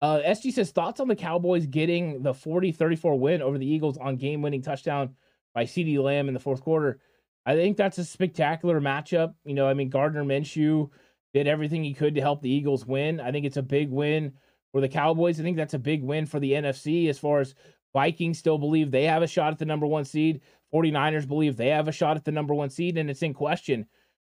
[0.00, 4.16] uh, SG says thoughts on the Cowboys getting the 40-34 win over the Eagles on
[4.16, 5.16] game-winning touchdown
[5.54, 6.98] by CeeDee Lamb in the fourth quarter.
[7.44, 9.34] I think that's a spectacular matchup.
[9.44, 10.88] You know, I mean Gardner Minshew
[11.34, 13.20] did everything he could to help the Eagles win.
[13.20, 14.32] I think it's a big win
[14.76, 15.40] for the Cowboys.
[15.40, 17.54] I think that's a big win for the NFC as far as
[17.94, 20.42] Vikings still believe they have a shot at the number 1 seed.
[20.70, 23.86] 49ers believe they have a shot at the number 1 seed and it's in question.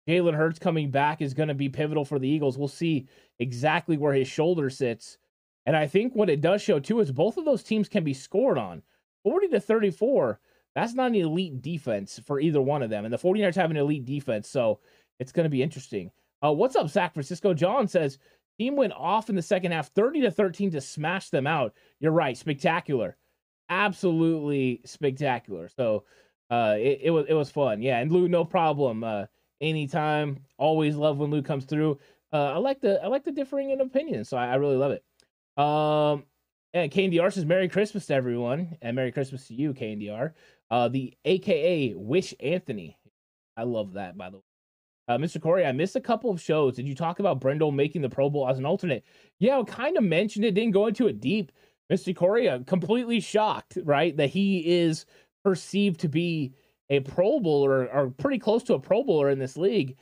[0.09, 2.57] Jalen Hurts coming back is going to be pivotal for the Eagles.
[2.57, 3.09] We'll see
[3.41, 5.19] exactly where his shoulder sits.
[5.67, 8.15] And I think what it does show too is both of those teams can be
[8.15, 8.83] scored on.
[9.25, 10.39] 40 to 34,
[10.77, 13.05] that's not an elite defense for either one of them.
[13.05, 14.79] And the 49ers have an elite defense, so
[15.19, 16.13] it's going to be interesting.
[16.41, 17.53] Uh, what's up, San Francisco?
[17.53, 18.19] John says,
[18.59, 21.75] team went off in the second half 30 to 13 to smash them out.
[22.01, 22.37] You're right.
[22.37, 23.17] Spectacular.
[23.69, 25.69] Absolutely spectacular.
[25.69, 26.05] So
[26.51, 27.83] uh, it, it was it was fun.
[27.83, 29.03] Yeah, and Lou, no problem.
[29.03, 29.27] Uh,
[29.61, 30.39] anytime.
[30.59, 31.99] Always love when Lou comes through.
[32.33, 34.93] Uh, I like the I like the differing in opinions, so I, I really love
[34.93, 35.05] it.
[35.63, 36.25] Um,
[36.75, 40.33] and KNDR says Merry Christmas to everyone, and Merry Christmas to you, KNDR.
[40.71, 42.99] Uh, the AKA Wish Anthony.
[43.57, 44.43] I love that, by the way.
[45.09, 45.41] Uh, Mr.
[45.41, 46.75] Corey, I missed a couple of shows.
[46.75, 49.05] Did you talk about Brendel making the Pro Bowl as an alternate?
[49.39, 51.53] Yeah, I kind of mentioned it, didn't go into it deep.
[51.93, 52.15] Mr.
[52.15, 55.07] Corey, I'm completely shocked, right, that he is
[55.45, 56.53] perceived to be
[56.91, 59.97] a Pro Bowler or pretty close to a Pro Bowler in this league.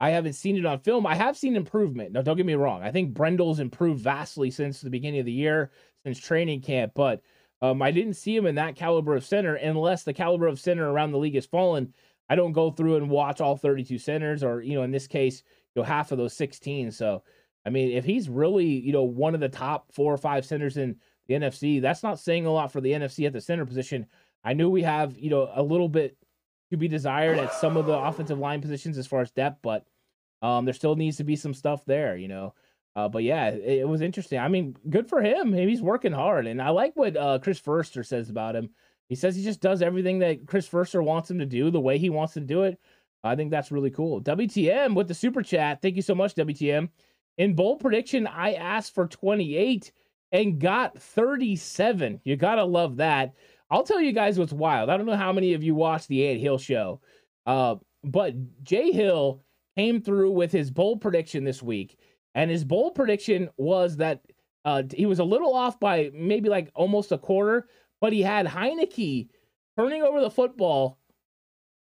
[0.00, 1.06] I haven't seen it on film.
[1.06, 2.12] I have seen improvement.
[2.12, 2.82] Now, don't get me wrong.
[2.82, 5.72] I think Brendel's improved vastly since the beginning of the year,
[6.04, 7.20] since training camp, but
[7.60, 10.88] um, I didn't see him in that caliber of center unless the caliber of center
[10.88, 11.92] around the league has fallen.
[12.28, 15.42] I don't go through and watch all 32 centers, or, you know, in this case,
[15.74, 16.90] you know, half of those 16.
[16.90, 17.22] So,
[17.64, 20.76] I mean, if he's really, you know, one of the top four or five centers
[20.76, 24.06] in the NFC, that's not saying a lot for the NFC at the center position.
[24.44, 26.16] I knew we have, you know, a little bit
[26.70, 29.86] to be desired at some of the offensive line positions as far as depth, but
[30.42, 32.54] um, there still needs to be some stuff there, you know.
[32.94, 34.38] Uh, but yeah, it, it, was interesting.
[34.38, 35.52] I mean, good for him.
[35.52, 38.70] He's working hard, and I like what uh, Chris Foerster says about him.
[39.08, 41.98] He says he just does everything that Chris Foerster wants him to do the way
[41.98, 42.78] he wants to do it.
[43.24, 44.20] I think that's really cool.
[44.20, 45.82] WTM with the super chat.
[45.82, 46.88] Thank you so much, WTM.
[47.38, 49.92] In bold prediction, I asked for 28
[50.32, 52.20] and got 37.
[52.24, 53.34] You gotta love that.
[53.70, 54.90] I'll tell you guys what's wild.
[54.90, 57.00] I don't know how many of you watched the Ed Hill show,
[57.46, 59.42] uh, but Jay Hill
[59.76, 61.98] came through with his bold prediction this week,
[62.34, 64.22] and his bold prediction was that
[64.64, 67.68] uh, he was a little off by maybe like almost a quarter,
[68.00, 69.28] but he had Heinicke
[69.76, 70.98] turning over the football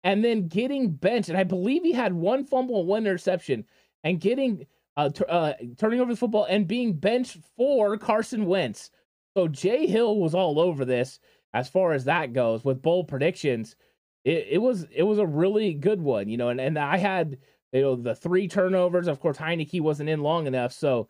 [0.03, 3.65] and then getting benched, and I believe he had one fumble, and one interception,
[4.03, 4.65] and getting
[4.97, 8.89] uh, t- uh, turning over the football and being benched for Carson Wentz.
[9.37, 11.19] So Jay Hill was all over this
[11.53, 13.75] as far as that goes with bold predictions,
[14.23, 17.37] it, it was it was a really good one, you know, and, and I had
[17.71, 19.07] you know the three turnovers.
[19.07, 21.07] Of course, Heinicke wasn't in long enough, so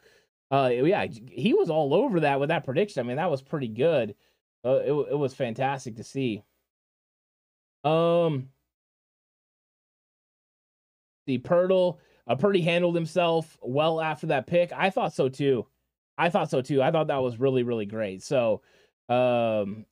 [0.51, 3.01] uh, yeah, he was all over that with that prediction.
[3.01, 4.15] I mean, that was pretty good.
[4.63, 6.43] Uh, it it was fantastic to see.
[7.83, 8.49] Um,
[11.25, 11.97] the Pirtle,
[12.27, 14.71] uh, Purdy handled himself well after that pick.
[14.73, 15.65] I thought so too.
[16.17, 16.81] I thought so too.
[16.81, 18.21] I thought that was really really great.
[18.23, 18.61] So,
[19.09, 19.85] um,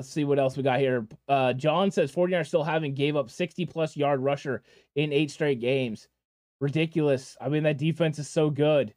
[0.00, 1.06] Let's see what else we got here.
[1.28, 4.62] Uh, John says 49ers still haven't gave up 60 plus yard rusher
[4.94, 6.08] in eight straight games.
[6.58, 7.36] Ridiculous.
[7.38, 8.94] I mean, that defense is so good.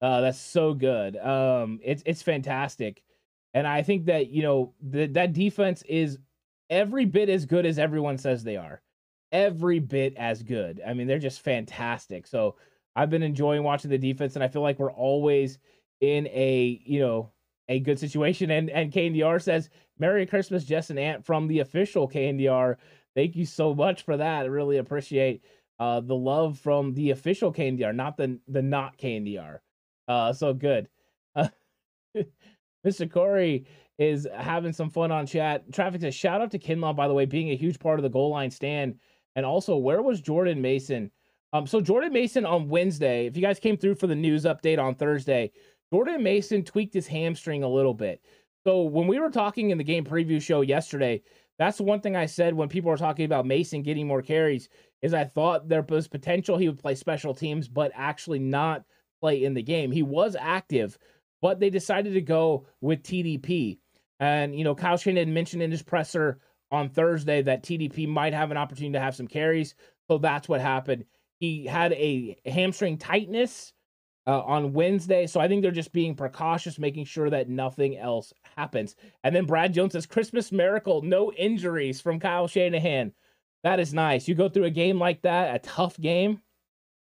[0.00, 1.16] Uh, that's so good.
[1.16, 3.04] Um, it's it's fantastic,
[3.54, 6.18] and I think that you know that that defense is
[6.70, 8.80] every bit as good as everyone says they are.
[9.30, 10.80] Every bit as good.
[10.86, 12.26] I mean, they're just fantastic.
[12.26, 12.56] So
[12.96, 15.58] I've been enjoying watching the defense, and I feel like we're always
[16.00, 17.30] in a you know
[17.68, 18.50] a good situation.
[18.50, 22.76] And and KNDR says, Merry Christmas, Jess and Ant from the official KNDR.
[23.14, 24.42] Thank you so much for that.
[24.44, 25.42] I really appreciate
[25.78, 29.58] uh, the love from the official KNDR, not the the not KNDR.
[30.08, 30.88] Uh, so good.
[32.86, 33.10] Mr.
[33.10, 33.66] Corey
[33.98, 35.72] is having some fun on chat.
[35.72, 38.08] Traffic says, shout out to Kinlaw, by the way, being a huge part of the
[38.08, 38.96] goal line stand.
[39.36, 41.10] And also, where was Jordan Mason?
[41.52, 44.78] Um, so Jordan Mason on Wednesday, if you guys came through for the news update
[44.78, 45.52] on Thursday,
[45.92, 48.24] Jordan Mason tweaked his hamstring a little bit.
[48.64, 51.22] So when we were talking in the game preview show yesterday,
[51.58, 54.68] that's the one thing I said when people were talking about Mason getting more carries
[55.02, 58.84] is I thought there was potential he would play special teams, but actually not
[59.20, 59.90] play in the game.
[59.90, 60.96] He was active,
[61.42, 63.78] but they decided to go with TDP.
[64.20, 66.38] And, you know, Kyle Shanahan mentioned in his presser
[66.70, 69.74] on Thursday that TDP might have an opportunity to have some carries.
[70.08, 71.04] So that's what happened.
[71.40, 73.72] He had a hamstring tightness
[74.28, 75.26] uh, on Wednesday.
[75.26, 78.94] So I think they're just being precautious, making sure that nothing else happens.
[79.24, 83.12] And then Brad Jones says, Christmas miracle, no injuries from Kyle Shanahan.
[83.64, 84.28] That is nice.
[84.28, 86.40] You go through a game like that, a tough game,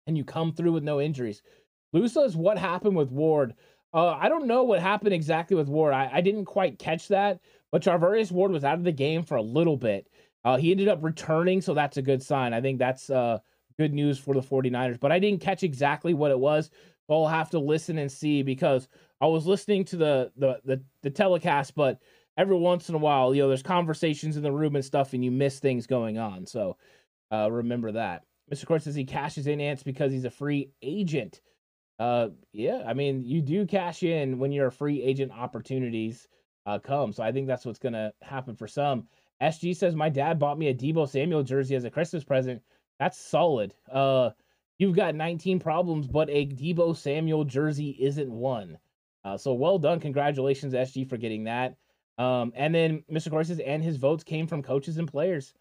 [0.07, 1.43] and you come through with no injuries.
[1.93, 3.53] Lou says, what happened with Ward?
[3.95, 5.93] Uh, I don't know what happened exactly with Ward.
[5.93, 7.39] I, I didn't quite catch that,
[7.71, 10.09] but Charvarius Ward was out of the game for a little bit.
[10.43, 12.53] Uh, he ended up returning, so that's a good sign.
[12.53, 13.39] I think that's uh,
[13.79, 16.71] good news for the 49ers, but I didn't catch exactly what it was.
[17.07, 18.89] So I'll have to listen and see because
[19.21, 21.99] I was listening to the, the the the, telecast, but
[22.37, 25.23] every once in a while, you know, there's conversations in the room and stuff, and
[25.23, 26.45] you miss things going on.
[26.45, 26.75] So
[27.31, 28.23] uh, remember that.
[28.53, 28.65] Mr.
[28.65, 31.39] Court says he cashes in ants because he's a free agent.
[31.97, 36.27] Uh, yeah, I mean, you do cash in when you're free agent opportunities
[36.65, 37.13] uh, come.
[37.13, 39.07] So I think that's what's going to happen for some.
[39.41, 42.61] SG says, My dad bought me a Deebo Samuel jersey as a Christmas present.
[42.99, 43.73] That's solid.
[43.91, 44.31] Uh,
[44.77, 48.77] you've got 19 problems, but a Deebo Samuel jersey isn't one.
[49.23, 49.99] Uh, so well done.
[49.99, 51.75] Congratulations, SG, for getting that.
[52.17, 53.29] Um, and then Mr.
[53.29, 55.53] Corey and his votes came from coaches and players.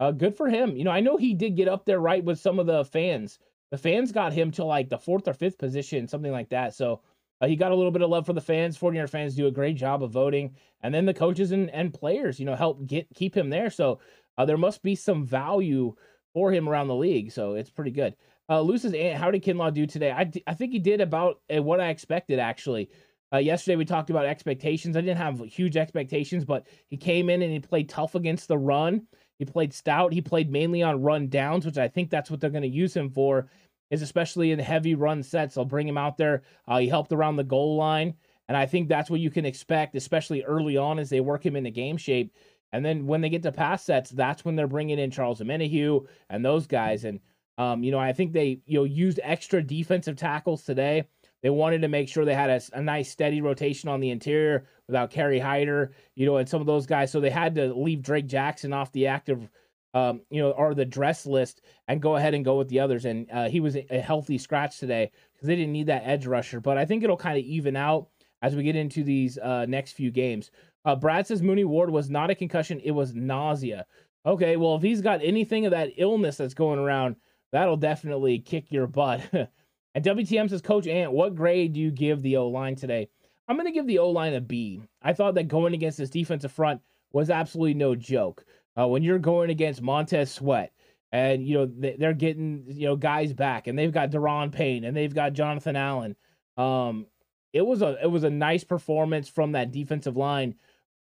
[0.00, 0.76] Uh, good for him.
[0.76, 3.38] You know, I know he did get up there right with some of the fans
[3.70, 6.74] the fans got him to like the fourth or fifth position, something like that.
[6.74, 7.02] So
[7.40, 8.78] uh, he got a little bit of love for the fans.
[8.78, 12.40] 49er fans do a great job of voting, and then the coaches and, and players,
[12.40, 13.70] you know, help get keep him there.
[13.70, 14.00] So
[14.36, 15.94] uh, there must be some value
[16.32, 17.32] for him around the league.
[17.32, 18.14] So it's pretty good.
[18.50, 20.10] Uh, Luce's Ant, how did Kinlaw do today?
[20.10, 22.90] I, I think he did about uh, what I expected actually.
[23.32, 24.96] Uh, yesterday we talked about expectations.
[24.96, 28.56] I didn't have huge expectations, but he came in and he played tough against the
[28.56, 29.06] run.
[29.38, 30.12] He played stout.
[30.12, 32.94] He played mainly on run downs, which I think that's what they're going to use
[32.94, 33.48] him for,
[33.90, 35.54] is especially in heavy run sets.
[35.54, 36.42] They'll bring him out there.
[36.66, 38.14] Uh, he helped around the goal line.
[38.48, 41.54] And I think that's what you can expect, especially early on as they work him
[41.54, 42.34] into game shape.
[42.72, 46.06] And then when they get to pass sets, that's when they're bringing in Charles Omenihu
[46.30, 47.04] and those guys.
[47.04, 47.20] And,
[47.58, 51.04] um, you know, I think they, you know, used extra defensive tackles today.
[51.42, 54.66] They wanted to make sure they had a, a, nice steady rotation on the interior
[54.86, 57.12] without Kerry Hyder, you know, and some of those guys.
[57.12, 59.48] So they had to leave Drake Jackson off the active,
[59.94, 63.04] um, you know, or the dress list and go ahead and go with the others.
[63.04, 66.60] And uh, he was a healthy scratch today because they didn't need that edge rusher.
[66.60, 68.08] But I think it'll kind of even out
[68.42, 70.50] as we get into these uh, next few games.
[70.84, 73.84] Uh, Brad says Mooney Ward was not a concussion; it was nausea.
[74.26, 77.16] Okay, well, if he's got anything of that illness that's going around,
[77.52, 79.22] that'll definitely kick your butt.
[79.98, 83.08] And WTM says, Coach Ant, what grade do you give the O line today?
[83.48, 84.80] I'm going to give the O line a B.
[85.02, 88.44] I thought that going against this defensive front was absolutely no joke.
[88.78, 90.70] Uh, when you're going against Montez Sweat,
[91.10, 94.96] and you know they're getting you know guys back, and they've got Daron Payne, and
[94.96, 96.14] they've got Jonathan Allen.
[96.56, 97.06] Um,
[97.52, 100.54] it was a it was a nice performance from that defensive line,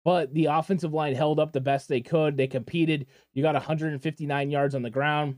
[0.06, 2.36] but the offensive line held up the best they could.
[2.36, 3.06] They competed.
[3.36, 5.36] You got 159 yards on the ground,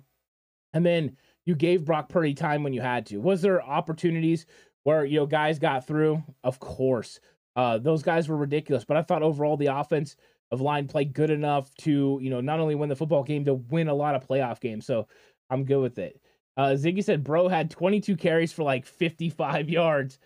[0.71, 1.17] and then
[1.49, 3.17] you gave Brock Purdy time when you had to.
[3.17, 4.45] Was there opportunities
[4.83, 6.23] where you know guys got through?
[6.43, 7.19] Of course.
[7.55, 10.15] Uh, those guys were ridiculous, but I thought overall the offense
[10.51, 13.55] of line played good enough to, you know, not only win the football game to
[13.55, 14.85] win a lot of playoff games.
[14.85, 15.07] So
[15.49, 16.21] I'm good with it.
[16.55, 20.19] Uh, Ziggy said, "Bro had 22 carries for like 55 yards.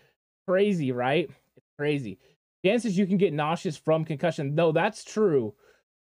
[0.46, 1.30] Crazy, right?
[1.78, 2.18] Crazy."
[2.66, 4.54] Chances you can get nauseous from concussion.
[4.54, 5.54] No, that's true.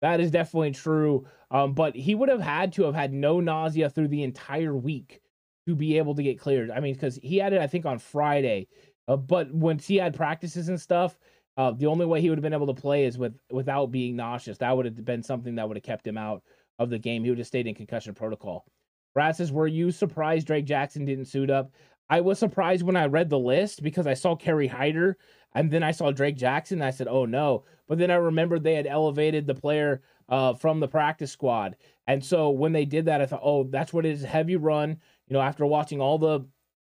[0.03, 1.25] That is definitely true.
[1.49, 5.21] Um, but he would have had to have had no nausea through the entire week
[5.65, 6.69] to be able to get cleared.
[6.69, 8.67] I mean, because he had it, I think, on Friday.
[9.07, 11.17] Uh, but once he had practices and stuff,
[11.55, 14.17] uh, the only way he would have been able to play is with without being
[14.17, 14.57] nauseous.
[14.57, 16.43] That would have been something that would have kept him out
[16.79, 17.23] of the game.
[17.23, 18.65] He would have stayed in concussion protocol.
[19.13, 21.71] Brad says, "Were you surprised Drake Jackson didn't suit up?"
[22.09, 25.17] I was surprised when I read the list because I saw Kerry Hyder
[25.55, 26.81] and then I saw Drake Jackson.
[26.81, 30.79] I said, "Oh no!" But then I remembered they had elevated the player uh, from
[30.79, 31.75] the practice squad,
[32.07, 34.97] and so when they did that, I thought, "Oh, that's what it is." Heavy run.
[35.27, 36.41] You know, after watching all the,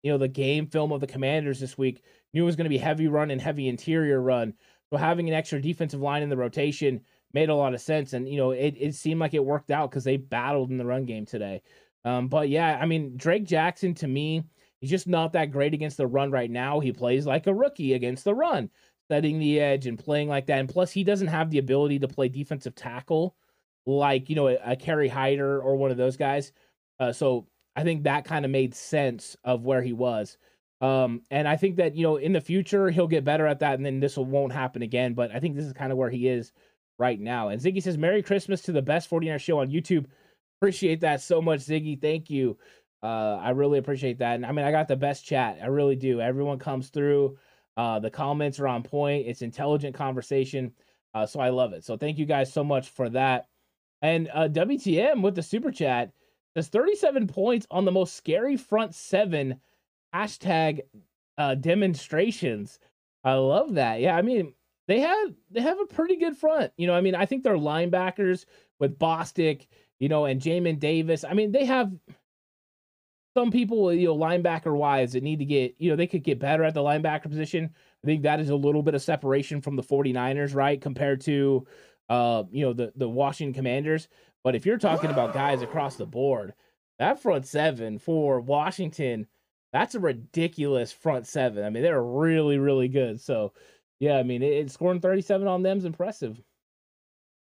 [0.02, 2.70] you know, the game film of the Commanders this week, knew it was going to
[2.70, 4.54] be heavy run and heavy interior run.
[4.90, 7.00] So having an extra defensive line in the rotation
[7.32, 8.12] made a lot of sense.
[8.12, 10.84] And, you know, it, it seemed like it worked out because they battled in the
[10.84, 11.62] run game today.
[12.04, 14.44] Um, but yeah, I mean, Drake Jackson to me,
[14.84, 16.78] he's just not that great against the run right now.
[16.78, 18.68] He plays like a rookie against the run,
[19.10, 20.58] setting the edge and playing like that.
[20.58, 23.34] And plus, he doesn't have the ability to play defensive tackle
[23.86, 26.52] like, you know, a, a Kerry Hyder or one of those guys.
[27.00, 30.36] Uh, so I think that kind of made sense of where he was.
[30.82, 33.76] Um, and I think that, you know, in the future, he'll get better at that
[33.76, 35.14] and then this won't happen again.
[35.14, 36.52] But I think this is kind of where he is
[36.98, 37.48] right now.
[37.48, 40.04] And Ziggy says, Merry Christmas to the best 49er show on YouTube.
[40.60, 41.98] Appreciate that so much, Ziggy.
[41.98, 42.58] Thank you.
[43.04, 44.36] Uh, I really appreciate that.
[44.36, 45.58] And I mean, I got the best chat.
[45.62, 46.22] I really do.
[46.22, 47.36] Everyone comes through.
[47.76, 49.26] Uh, the comments are on point.
[49.26, 50.72] It's intelligent conversation.
[51.12, 51.84] Uh, so I love it.
[51.84, 53.46] So thank you guys so much for that.
[54.00, 56.12] And uh, WTM with the super chat
[56.56, 59.60] says 37 points on the most scary front seven
[60.14, 60.80] hashtag
[61.36, 62.78] uh, demonstrations.
[63.22, 64.00] I love that.
[64.00, 64.54] Yeah, I mean
[64.86, 66.72] they have they have a pretty good front.
[66.76, 68.44] You know, I mean I think their linebackers
[68.78, 69.66] with Bostic,
[69.98, 71.24] you know, and Jamin Davis.
[71.24, 71.92] I mean they have
[73.34, 76.38] some people, you know, linebacker wise that need to get, you know, they could get
[76.38, 77.70] better at the linebacker position.
[78.02, 80.80] I think that is a little bit of separation from the 49ers, right?
[80.80, 81.66] Compared to
[82.08, 84.08] uh, you know, the the Washington Commanders.
[84.42, 86.52] But if you're talking about guys across the board,
[86.98, 89.26] that front seven for Washington,
[89.72, 91.64] that's a ridiculous front seven.
[91.64, 93.20] I mean, they're really, really good.
[93.20, 93.52] So,
[94.00, 96.40] yeah, I mean, it, it scoring 37 on them is impressive.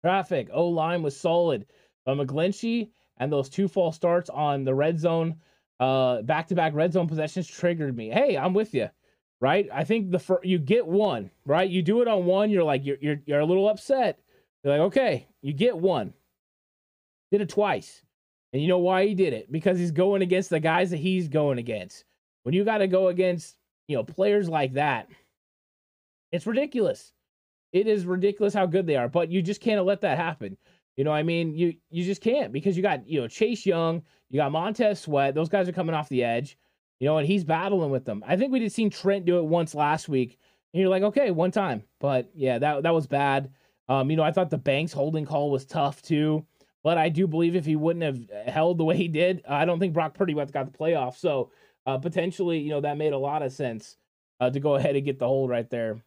[0.04, 1.66] Traffic, O line was solid.
[2.04, 5.36] But McGlinchey and those two false starts on the red zone,
[5.80, 8.08] uh, back to back red zone possessions triggered me.
[8.08, 8.88] Hey, I'm with you,
[9.40, 9.68] right?
[9.72, 11.68] I think the fir- you get one, right?
[11.68, 14.20] You do it on one, you're like you're you're, you're a little upset.
[14.62, 16.14] You're like, okay, you get one.
[17.30, 18.02] Did it twice.
[18.52, 19.50] And you know why he did it?
[19.50, 22.04] Because he's going against the guys that he's going against.
[22.44, 23.56] When you got to go against,
[23.88, 25.10] you know, players like that,
[26.30, 27.12] it's ridiculous.
[27.72, 30.56] It is ridiculous how good they are, but you just can't let that happen.
[30.96, 34.02] You know, I mean, you you just can't because you got, you know, Chase Young,
[34.34, 36.58] you got Montez Sweat, those guys are coming off the edge,
[36.98, 38.24] you know, and he's battling with them.
[38.26, 40.40] I think we did seen Trent do it once last week,
[40.72, 41.84] and you're like, okay, one time.
[42.00, 43.52] But yeah, that that was bad.
[43.88, 46.44] Um, you know, I thought the Banks holding call was tough too.
[46.82, 49.78] But I do believe if he wouldn't have held the way he did, I don't
[49.78, 51.16] think Brock Purdy would have got the playoff.
[51.16, 51.52] So
[51.86, 53.96] uh, potentially, you know, that made a lot of sense
[54.40, 56.02] uh, to go ahead and get the hold right there.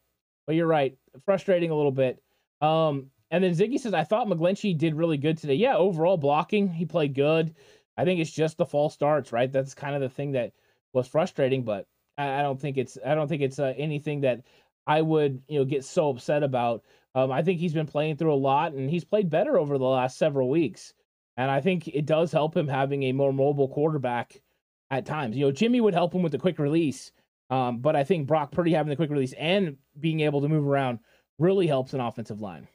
[0.46, 2.22] But you're right, frustrating a little bit.
[2.60, 5.56] Um, and then Ziggy says, I thought McGlinchey did really good today.
[5.56, 7.56] Yeah, overall blocking, he played good.
[7.98, 9.52] I think it's just the false starts, right?
[9.52, 10.54] That's kind of the thing that
[10.94, 14.42] was frustrating, but I, I don't think it's I don't think it's uh, anything that
[14.86, 16.84] I would you know get so upset about.
[17.16, 19.86] Um, I think he's been playing through a lot, and he's played better over the
[19.86, 20.94] last several weeks.
[21.36, 24.42] And I think it does help him having a more mobile quarterback
[24.90, 25.36] at times.
[25.36, 27.12] You know, Jimmy would help him with the quick release,
[27.50, 30.66] um, but I think Brock Purdy having the quick release and being able to move
[30.68, 31.00] around
[31.40, 32.68] really helps an offensive line.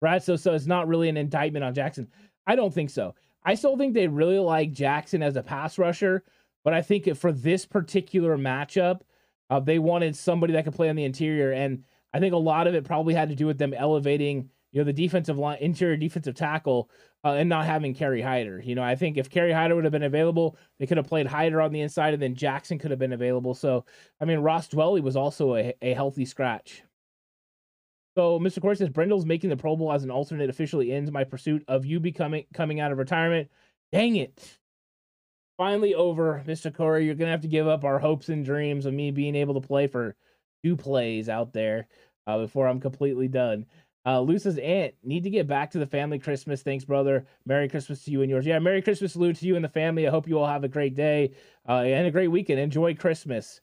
[0.00, 0.22] Right?
[0.22, 2.08] So, so it's not really an indictment on Jackson.
[2.46, 3.14] I don't think so.
[3.44, 6.24] I still think they really like Jackson as a pass rusher,
[6.64, 9.00] but I think for this particular matchup,
[9.50, 11.52] uh, they wanted somebody that could play on the interior.
[11.52, 14.80] And I think a lot of it probably had to do with them elevating, you
[14.80, 16.90] know, the defensive line, interior defensive tackle,
[17.24, 18.60] uh, and not having Kerry Hyder.
[18.62, 21.26] You know, I think if Kerry Hyder would have been available, they could have played
[21.26, 23.54] Hyder on the inside, and then Jackson could have been available.
[23.54, 23.84] So,
[24.20, 26.82] I mean, Ross Dwelley was also a, a healthy scratch.
[28.18, 28.60] So, Mr.
[28.60, 31.86] Corey says Brendel's making the Pro Bowl as an alternate officially ends my pursuit of
[31.86, 33.48] you becoming coming out of retirement.
[33.92, 34.58] Dang it!
[35.56, 36.74] Finally over, Mr.
[36.74, 37.06] Corey.
[37.06, 39.64] You're gonna have to give up our hopes and dreams of me being able to
[39.64, 40.16] play for
[40.64, 41.86] two plays out there
[42.26, 43.66] uh, before I'm completely done.
[44.04, 46.64] Uh, Luce's aunt need to get back to the family Christmas.
[46.64, 47.24] Thanks, brother.
[47.46, 48.44] Merry Christmas to you and yours.
[48.44, 50.08] Yeah, Merry Christmas, Lou, to you and the family.
[50.08, 51.34] I hope you all have a great day
[51.68, 52.58] uh, and a great weekend.
[52.58, 53.60] Enjoy Christmas.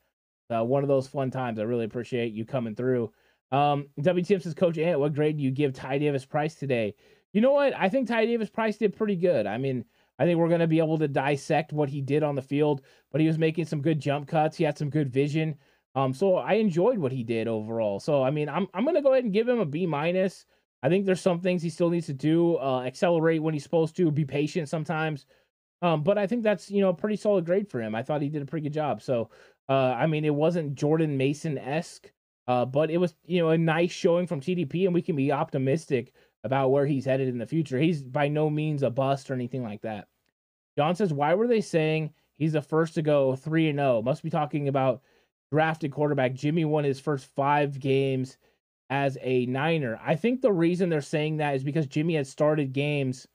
[0.50, 1.60] Uh, one of those fun times.
[1.60, 3.12] I really appreciate you coming through.
[3.51, 6.95] Um, WTM says, Coach Ant, what grade do you give Ty Davis Price today?
[7.34, 7.73] You know what?
[7.75, 9.45] I think Ty Davis Price did pretty good.
[9.45, 9.86] I mean,
[10.17, 12.81] I think we're going to be able to dissect what he did on the field,
[13.12, 14.58] but he was making some good jump cuts.
[14.58, 15.55] He had some good vision.
[15.95, 17.99] Um, so I enjoyed what he did overall.
[17.99, 20.46] So I mean, I'm I'm gonna go ahead and give him a B minus.
[20.83, 22.58] I think there's some things he still needs to do.
[22.58, 24.12] Uh, accelerate when he's supposed to.
[24.12, 25.25] Be patient sometimes.
[25.81, 27.96] Um, but I think that's you know a pretty solid grade for him.
[27.96, 29.02] I thought he did a pretty good job.
[29.02, 29.29] So
[29.69, 32.12] uh, I mean, it wasn't Jordan Mason esque,
[32.48, 35.31] uh, but it was you know a nice showing from TDP, and we can be
[35.31, 37.79] optimistic about where he's headed in the future.
[37.79, 40.08] He's by no means a bust or anything like that.
[40.77, 43.98] John says, why were they saying he's the first to go three and zero?
[43.98, 44.02] Oh?
[44.02, 45.02] Must be talking about
[45.52, 46.33] drafted quarterback.
[46.33, 48.37] Jimmy won his first five games
[48.89, 50.00] as a Niner.
[50.04, 53.27] I think the reason they're saying that is because Jimmy had started games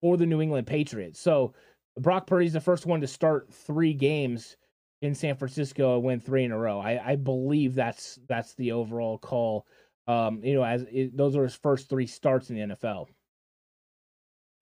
[0.00, 1.18] for the New England Patriots.
[1.18, 1.54] So
[1.98, 4.56] Brock Purdy's the first one to start three games
[5.04, 6.80] in San Francisco and win three in a row.
[6.80, 9.66] I, I believe that's that's the overall call
[10.06, 13.06] Um, you know, as it, those are his first three starts in the NFL.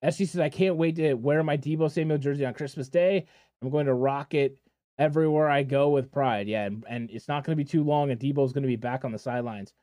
[0.03, 3.25] SG says, I can't wait to wear my Deebo Samuel jersey on Christmas Day.
[3.61, 4.57] I'm going to rock it
[4.97, 6.47] everywhere I go with pride.
[6.49, 8.75] Yeah, and, and it's not going to be too long, and Deebo's going to be
[8.75, 9.73] back on the sidelines.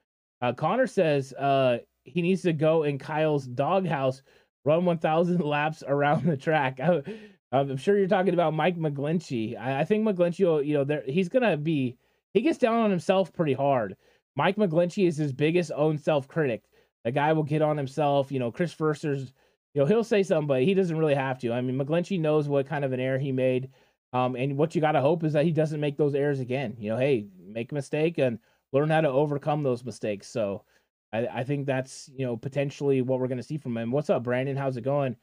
[0.42, 4.20] Uh, Connor says uh, he needs to go in Kyle's doghouse,
[4.66, 6.78] run 1,000 laps around the track.
[7.52, 9.58] I'm sure you're talking about Mike McGlinchey.
[9.58, 11.96] I, I think McGlinchey, you know, there he's to be,
[12.32, 13.96] he gets down on himself pretty hard.
[14.36, 16.62] Mike McGlinchey is his biggest own self critic.
[17.04, 18.30] The guy will get on himself.
[18.30, 19.32] You know, Chris Foerster's
[19.74, 21.52] you know, he'll say something, but he doesn't really have to.
[21.52, 23.70] I mean, McGlinchey knows what kind of an error he made.
[24.12, 26.76] Um, and what you got to hope is that he doesn't make those errors again.
[26.78, 28.40] You know, hey, make a mistake and
[28.72, 30.26] learn how to overcome those mistakes.
[30.26, 30.64] So
[31.12, 33.92] I, I think that's, you know, potentially what we're going to see from him.
[33.92, 34.56] What's up, Brandon?
[34.56, 35.14] How's it going?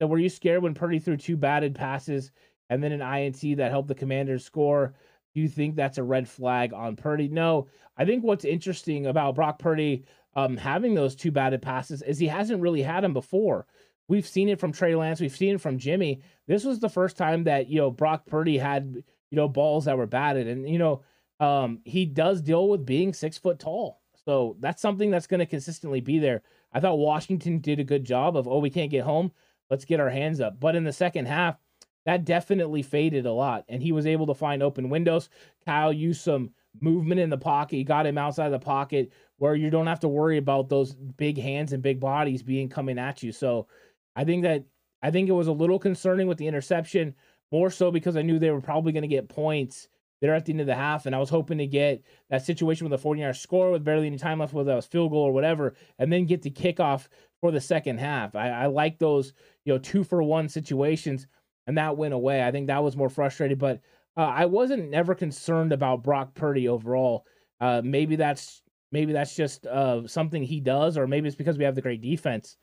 [0.00, 2.30] So were you scared when Purdy threw two batted passes
[2.68, 4.94] and then an INT that helped the commanders score?
[5.34, 7.28] Do you think that's a red flag on Purdy?
[7.28, 7.68] No.
[7.96, 12.26] I think what's interesting about Brock Purdy um, having those two batted passes is he
[12.26, 13.66] hasn't really had them before.
[14.08, 15.20] We've seen it from Trey Lance.
[15.20, 16.20] We've seen it from Jimmy.
[16.46, 19.96] This was the first time that you know Brock Purdy had you know balls that
[19.96, 21.02] were batted, and you know
[21.40, 24.00] um, he does deal with being six foot tall.
[24.24, 26.42] So that's something that's going to consistently be there.
[26.72, 29.32] I thought Washington did a good job of oh we can't get home,
[29.70, 30.58] let's get our hands up.
[30.60, 31.56] But in the second half,
[32.04, 35.28] that definitely faded a lot, and he was able to find open windows.
[35.64, 36.50] Kyle used some
[36.80, 37.76] movement in the pocket.
[37.76, 40.94] He got him outside of the pocket where you don't have to worry about those
[40.94, 43.32] big hands and big bodies being coming at you.
[43.32, 43.66] So
[44.14, 44.64] I think that
[45.02, 47.14] I think it was a little concerning with the interception,
[47.52, 49.88] more so because I knew they were probably going to get points
[50.20, 52.84] there at the end of the half, and I was hoping to get that situation
[52.84, 55.24] with a 40 yard score with barely any time left, whether that was field goal
[55.24, 57.08] or whatever, and then get the kickoff
[57.40, 58.34] for the second half.
[58.34, 59.32] I, I like those,
[59.64, 61.26] you know, two for one situations,
[61.66, 62.44] and that went away.
[62.44, 63.80] I think that was more frustrating, but
[64.16, 67.26] uh, I wasn't never concerned about Brock Purdy overall.
[67.60, 68.62] Uh, maybe that's
[68.92, 72.00] maybe that's just uh, something he does, or maybe it's because we have the great
[72.00, 72.56] defense.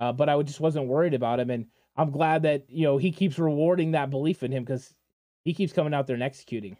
[0.00, 1.66] Uh, but I just wasn't worried about him, and
[1.96, 4.94] I'm glad that you know he keeps rewarding that belief in him because
[5.44, 6.76] he keeps coming out there and executing.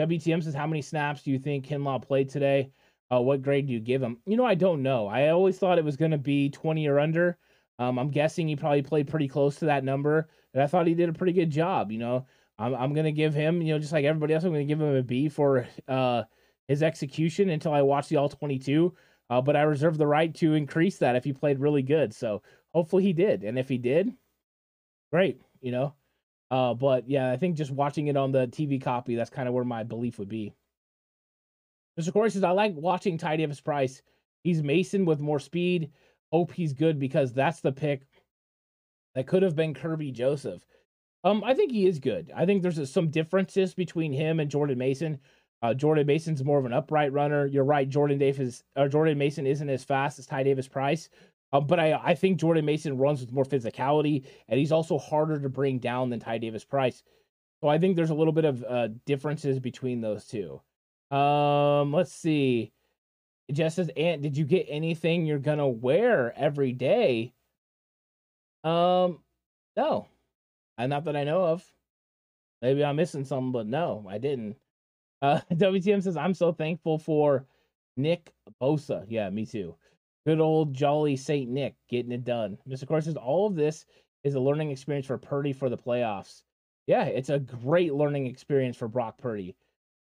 [0.00, 2.70] WTM says, "How many snaps do you think Kinlaw played today?
[3.12, 5.06] Uh, what grade do you give him?" You know, I don't know.
[5.06, 7.38] I always thought it was going to be 20 or under.
[7.78, 10.94] Um, I'm guessing he probably played pretty close to that number, and I thought he
[10.94, 11.90] did a pretty good job.
[11.92, 12.26] You know,
[12.58, 14.72] I'm I'm going to give him, you know, just like everybody else, I'm going to
[14.72, 16.24] give him a B for uh,
[16.68, 18.94] his execution until I watch the all 22.
[19.30, 22.12] Uh, but I reserve the right to increase that if he played really good.
[22.14, 22.42] So
[22.74, 23.44] hopefully he did.
[23.44, 24.12] And if he did,
[25.10, 25.94] great, you know.
[26.50, 29.54] Uh, but yeah, I think just watching it on the TV copy, that's kind of
[29.54, 30.52] where my belief would be.
[31.98, 32.12] Mr.
[32.12, 34.02] Corey says, I like watching Ty Davis Price.
[34.44, 35.90] He's Mason with more speed.
[36.32, 38.02] Hope he's good because that's the pick
[39.14, 40.64] that could have been Kerby Joseph.
[41.24, 42.32] Um, I think he is good.
[42.34, 45.18] I think there's some differences between him and Jordan Mason.
[45.60, 47.46] Uh, Jordan Mason's more of an upright runner.
[47.46, 47.88] You're right.
[47.88, 51.08] Jordan Davis or Jordan Mason isn't as fast as Ty Davis Price.
[51.52, 55.38] Uh, but I, I think Jordan Mason runs with more physicality, and he's also harder
[55.38, 57.02] to bring down than Ty Davis Price.
[57.60, 60.60] So I think there's a little bit of uh, differences between those two.
[61.12, 62.72] Um, let's see.
[63.52, 67.34] Just says, Ant, did you get anything you're gonna wear every day?
[68.64, 69.18] Um,
[69.76, 70.08] no,
[70.78, 71.72] not that I know of.
[72.62, 74.56] Maybe I'm missing something, but no, I didn't.
[75.20, 77.46] Uh, WTM says, I'm so thankful for
[77.96, 79.04] Nick Bosa.
[79.08, 79.74] Yeah, me too.
[80.26, 82.56] Good old jolly Saint Nick getting it done.
[82.68, 82.86] Mr.
[82.86, 83.84] Course says, all of this
[84.22, 86.44] is a learning experience for Purdy for the playoffs.
[86.86, 89.56] Yeah, it's a great learning experience for Brock Purdy.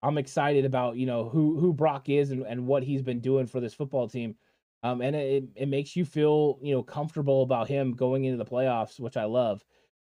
[0.03, 3.47] I'm excited about, you know, who who Brock is and, and what he's been doing
[3.47, 4.37] for this football team.
[4.85, 8.49] Um, and it, it makes you feel, you know, comfortable about him going into the
[8.49, 9.65] playoffs, which I love.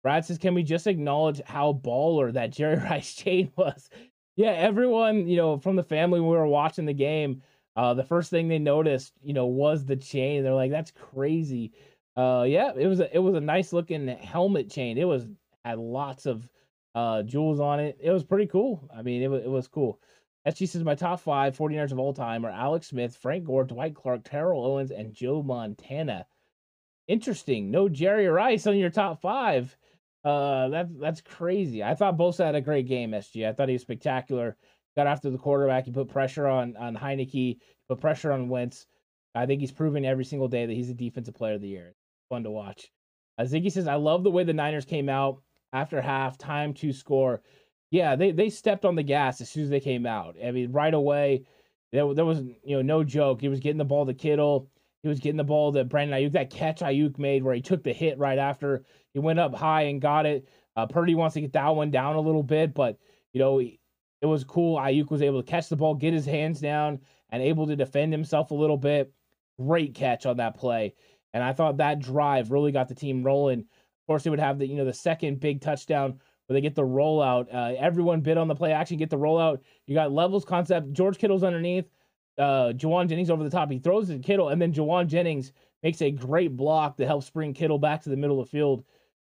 [0.02, 3.90] Brad says, can we just acknowledge how baller that Jerry Rice chain was?
[4.36, 7.42] yeah, everyone, you know, from the family when we were watching the game,
[7.76, 10.44] uh, the first thing they noticed, you know, was the chain.
[10.44, 11.74] They're like, "That's crazy."
[12.16, 14.98] Uh, yeah, it was a, it was a nice looking helmet chain.
[14.98, 15.28] It was
[15.66, 16.48] had lots of
[16.96, 17.98] uh jewels on it.
[18.02, 18.90] It was pretty cool.
[18.96, 20.00] I mean, it was it was cool.
[20.48, 23.96] SG says my top five 49ers of all time are Alex Smith, Frank Gore, Dwight
[23.96, 26.28] Clark, Terrell Owens, and Joe Montana.
[27.08, 27.72] Interesting.
[27.72, 29.76] No Jerry Rice on your top five.
[30.24, 31.84] Uh, that's that's crazy.
[31.84, 33.48] I thought Bosa had a great game, SG.
[33.48, 34.58] I thought he was spectacular.
[34.96, 35.86] Got after the quarterback.
[35.86, 37.60] He put pressure on on Heinicke.
[37.90, 38.88] Put pressure on Wentz.
[39.36, 41.94] I think he's proven every single day that he's a defensive player of the year.
[42.30, 42.92] Fun to watch.
[43.38, 45.42] Uh, Ziggy says, "I love the way the Niners came out
[45.76, 47.42] after half, time to score.
[47.92, 50.36] Yeah, they they stepped on the gas as soon as they came out.
[50.44, 51.44] I mean, right away,
[51.92, 53.42] there, there was you know no joke.
[53.42, 54.70] He was getting the ball to Kittle.
[55.04, 56.32] He was getting the ball to Brandon Aiyuk.
[56.32, 59.84] That catch Aiyuk made where he took the hit right after he went up high
[59.84, 60.48] and got it.
[60.76, 62.98] Uh, Purdy wants to get that one down a little bit, but
[63.34, 63.80] you know it
[64.22, 64.78] it was cool.
[64.78, 67.00] Aiyuk was able to catch the ball, get his hands down,
[67.30, 69.12] and able to defend himself a little bit.
[69.60, 70.96] Great catch on that play.
[71.34, 73.66] And I thought that drive really got the team rolling.
[74.06, 76.76] Of course, they would have the you know the second big touchdown where they get
[76.76, 77.52] the rollout.
[77.52, 79.62] Uh, everyone bid on the play action, get the rollout.
[79.88, 80.94] You got levels concept.
[80.94, 81.86] George Kittle's underneath.
[82.38, 83.72] Uh, Jauan Jennings over the top.
[83.72, 87.32] He throws it to Kittle, and then Jauan Jennings makes a great block that helps
[87.32, 88.84] bring Kittle back to the middle of the field.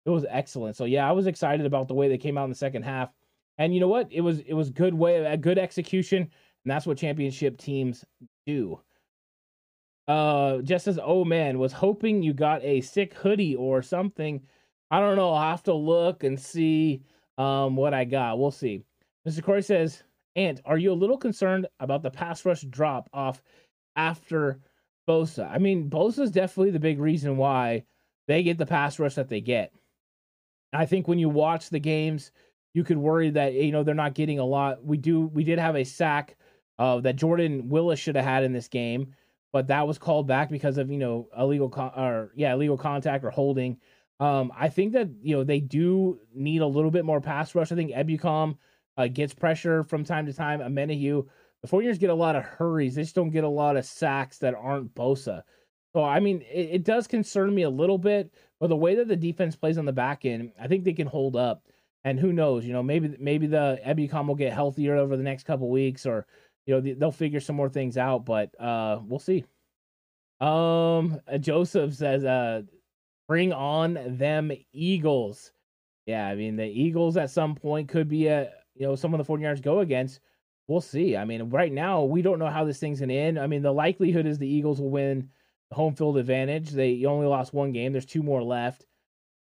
[0.06, 0.76] It was excellent.
[0.76, 3.10] So yeah, I was excited about the way they came out in the second half.
[3.58, 4.12] And you know what?
[4.12, 8.06] It was it was good way a good execution, and that's what championship teams
[8.46, 8.80] do.
[10.08, 14.42] Uh, just as oh man, was hoping you got a sick hoodie or something.
[14.92, 15.34] I don't know.
[15.34, 17.02] I'll have to look and see
[17.38, 18.40] um what I got.
[18.40, 18.84] We'll see.
[19.28, 19.44] Mr.
[19.44, 20.04] Corey says,
[20.36, 23.44] Ant, are you a little concerned about the pass rush drop off
[23.96, 24.60] after
[25.08, 25.50] Bosa?
[25.52, 27.84] I mean, Bosa is definitely the big reason why
[28.28, 29.74] they get the pass rush that they get.
[30.74, 32.32] I think when you watch the games,
[32.74, 34.84] you could worry that you know they're not getting a lot.
[34.84, 36.36] We do we did have a sack
[36.80, 39.14] uh, that Jordan Willis should have had in this game,
[39.52, 43.24] but that was called back because of you know illegal con- or yeah illegal contact
[43.24, 43.78] or holding.
[44.20, 47.72] Um, I think that you know they do need a little bit more pass rush.
[47.72, 48.58] I think Ebukam
[48.98, 50.60] uh, gets pressure from time to time.
[50.60, 51.28] Omenihu,
[51.62, 52.96] the 49ers get a lot of hurries.
[52.96, 55.44] They just don't get a lot of sacks that aren't Bosa.
[55.94, 59.08] So I mean, it, it does concern me a little bit, but the way that
[59.08, 61.64] the defense plays on the back end, I think they can hold up.
[62.04, 62.66] And who knows?
[62.66, 66.26] You know, maybe maybe the Ebukam will get healthier over the next couple weeks, or
[66.66, 68.26] you know they'll figure some more things out.
[68.26, 69.46] But uh, we'll see.
[70.40, 72.62] Um, Joseph says, uh,
[73.28, 75.52] bring on them Eagles.
[76.06, 79.26] Yeah, I mean the Eagles at some point could be a you know some of
[79.26, 80.20] the 49ers go against.
[80.68, 81.16] We'll see.
[81.16, 83.40] I mean, right now we don't know how this thing's gonna end.
[83.40, 85.30] I mean, the likelihood is the Eagles will win
[85.70, 86.72] the home field advantage.
[86.72, 87.92] They only lost one game.
[87.92, 88.86] There's two more left.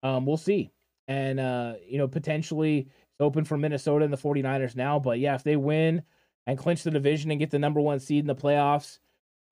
[0.03, 0.71] Um, we'll see.
[1.09, 4.99] And uh, you know, potentially it's open for Minnesota and the 49ers now.
[4.99, 6.03] But yeah, if they win
[6.47, 8.99] and clinch the division and get the number one seed in the playoffs,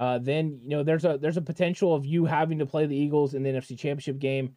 [0.02, 2.96] uh, then you know there's a there's a potential of you having to play the
[2.96, 4.56] Eagles in the NFC Championship game.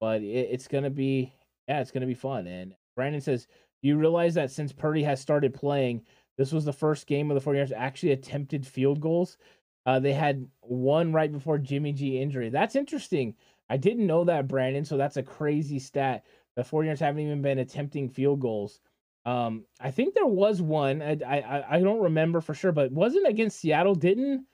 [0.00, 1.34] But it, it's gonna be
[1.66, 2.46] yeah, it's gonna be fun.
[2.46, 3.48] And Brandon says,
[3.82, 6.02] Do you realize that since Purdy has started playing,
[6.38, 9.36] this was the first game of the 49ers actually attempted field goals?
[9.84, 12.48] Uh, they had one right before Jimmy G injury.
[12.48, 13.34] That's interesting.
[13.68, 14.84] I didn't know that, Brandon.
[14.84, 16.24] So that's a crazy stat.
[16.54, 18.78] The 49ers haven't even been attempting field goals.
[19.26, 21.02] Um, I think there was one.
[21.02, 23.96] I, I I don't remember for sure, but wasn't against Seattle.
[23.96, 24.46] Didn't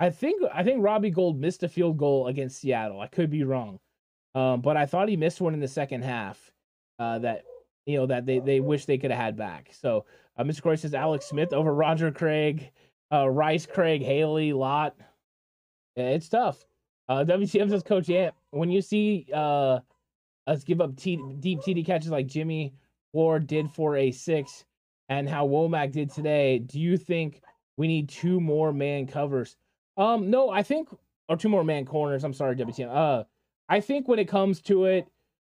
[0.00, 3.00] I think I think Robbie Gould missed a field goal against Seattle.
[3.00, 3.78] I could be wrong,
[4.34, 6.52] um, but I thought he missed one in the second half.
[6.98, 7.44] Uh, that
[7.86, 9.70] you know that they they wish they could have had back.
[9.72, 10.04] So
[10.36, 10.62] uh, Mr.
[10.62, 12.70] Corey says Alex Smith over Roger Craig,
[13.12, 14.96] uh, Rice, Craig, Haley, Lott.
[15.96, 16.64] Yeah, it's tough.
[17.08, 19.80] Uh, says Coach Ant, when you see uh,
[20.46, 22.74] us give up T- deep TD catches like Jimmy
[23.14, 24.64] Ward did for a six,
[25.08, 27.40] and how Womack did today, do you think
[27.78, 29.56] we need two more man covers?
[29.98, 30.88] Um, no, I think
[31.28, 32.24] or two more man corners.
[32.24, 32.88] I'm sorry, WTM.
[32.90, 33.24] Uh,
[33.68, 35.06] I think when it comes to it,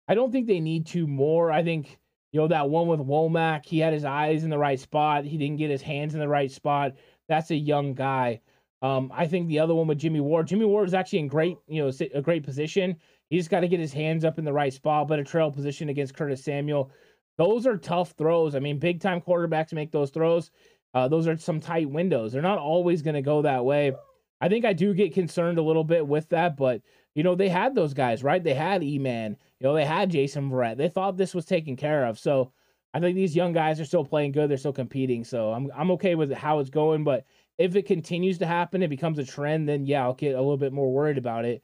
[0.08, 1.52] I don't think they need two more.
[1.52, 1.98] I think
[2.32, 5.24] you know that one with Womack, he had his eyes in the right spot.
[5.24, 6.94] He didn't get his hands in the right spot.
[7.28, 8.40] That's a young guy.
[8.80, 11.58] Um, I think the other one with Jimmy Ward, Jimmy Ward is actually in great,
[11.66, 12.96] you know, a great position.
[13.28, 15.88] He's got to get his hands up in the right spot, but a trail position
[15.88, 16.90] against Curtis Samuel.
[17.36, 18.54] Those are tough throws.
[18.54, 20.50] I mean, big time quarterbacks make those throws.
[20.94, 22.32] Uh, those are some tight windows.
[22.32, 23.92] They're not always going to go that way.
[24.40, 26.82] I think I do get concerned a little bit with that, but
[27.14, 28.42] you know, they had those guys, right?
[28.42, 30.76] They had E Man, you know, they had Jason Verrett.
[30.76, 32.18] They thought this was taken care of.
[32.18, 32.52] So
[32.94, 34.48] I think these young guys are still playing good.
[34.48, 35.24] They're still competing.
[35.24, 37.04] So I'm I'm okay with how it's going.
[37.04, 37.24] But
[37.58, 40.56] if it continues to happen, it becomes a trend, then yeah, I'll get a little
[40.56, 41.62] bit more worried about it.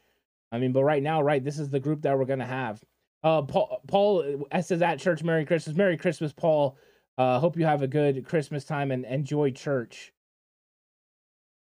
[0.51, 2.83] I mean, but right now, right, this is the group that we're gonna have.
[3.22, 6.77] Uh, Paul, Paul uh, says at church, Merry Christmas, Merry Christmas, Paul.
[7.16, 10.12] Uh, hope you have a good Christmas time and enjoy church.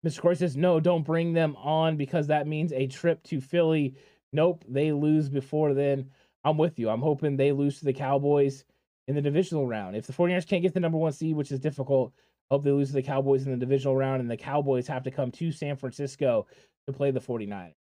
[0.05, 0.21] Mr.
[0.21, 3.95] Corey says, no, don't bring them on because that means a trip to Philly.
[4.31, 6.09] Nope, they lose before then.
[6.43, 6.89] I'm with you.
[6.89, 8.63] I'm hoping they lose to the Cowboys
[9.07, 9.95] in the divisional round.
[9.95, 12.13] If the 49ers can't get the number one seed, which is difficult,
[12.49, 15.11] hope they lose to the Cowboys in the divisional round, and the Cowboys have to
[15.11, 16.47] come to San Francisco
[16.87, 17.73] to play the 49ers.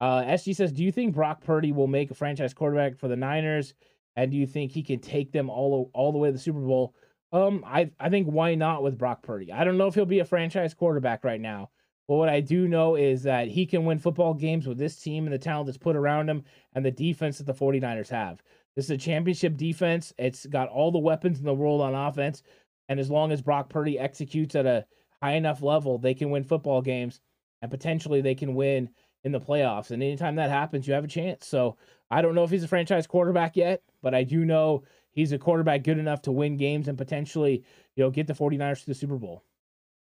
[0.00, 3.16] Uh, SG says, Do you think Brock Purdy will make a franchise quarterback for the
[3.16, 3.74] Niners?
[4.16, 6.60] And do you think he can take them all, all the way to the Super
[6.60, 6.94] Bowl?
[7.32, 9.52] Um, I I think why not with Brock Purdy?
[9.52, 11.70] I don't know if he'll be a franchise quarterback right now,
[12.08, 15.24] but what I do know is that he can win football games with this team
[15.24, 18.42] and the talent that's put around him and the defense that the 49ers have.
[18.76, 20.12] This is a championship defense.
[20.18, 22.42] It's got all the weapons in the world on offense,
[22.88, 24.86] and as long as Brock Purdy executes at a
[25.22, 27.20] high enough level, they can win football games
[27.62, 28.90] and potentially they can win
[29.24, 29.90] in the playoffs.
[29.90, 31.46] And anytime that happens, you have a chance.
[31.46, 31.76] So
[32.10, 34.84] I don't know if he's a franchise quarterback yet, but I do know
[35.16, 37.64] he's a quarterback good enough to win games and potentially,
[37.96, 39.42] you know, get the 49ers to the Super Bowl.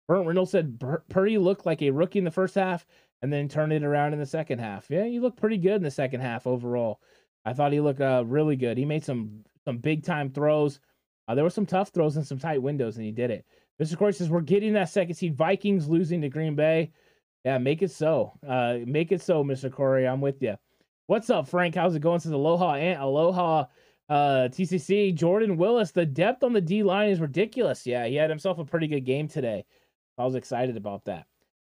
[0.07, 2.85] Burnt Reynolds said Purdy looked like a rookie in the first half
[3.23, 4.91] and then turned it around in the second half.
[4.91, 7.01] Yeah, he looked pretty good in the second half overall.
[7.47, 8.77] I thought he looked uh, really good.
[8.77, 10.81] He made some some big time throws.
[11.27, 13.47] Uh, there were some tough throws and some tight windows, and he did it.
[13.81, 13.97] Mr.
[13.97, 15.37] Corey says we're getting that second seed.
[15.37, 16.93] Vikings losing to Green Bay.
[17.45, 18.33] Yeah, make it so.
[18.47, 19.71] Uh, make it so, Mr.
[19.73, 20.07] Corey.
[20.07, 20.57] I'm with you.
[21.07, 21.75] What's up, Frank?
[21.75, 22.21] How's it going?
[22.21, 23.67] Says Aloha and Aloha
[24.09, 25.15] uh, TCC.
[25.15, 25.91] Jordan Willis.
[25.91, 27.87] The depth on the D line is ridiculous.
[27.87, 29.65] Yeah, he had himself a pretty good game today.
[30.19, 31.27] I was excited about that.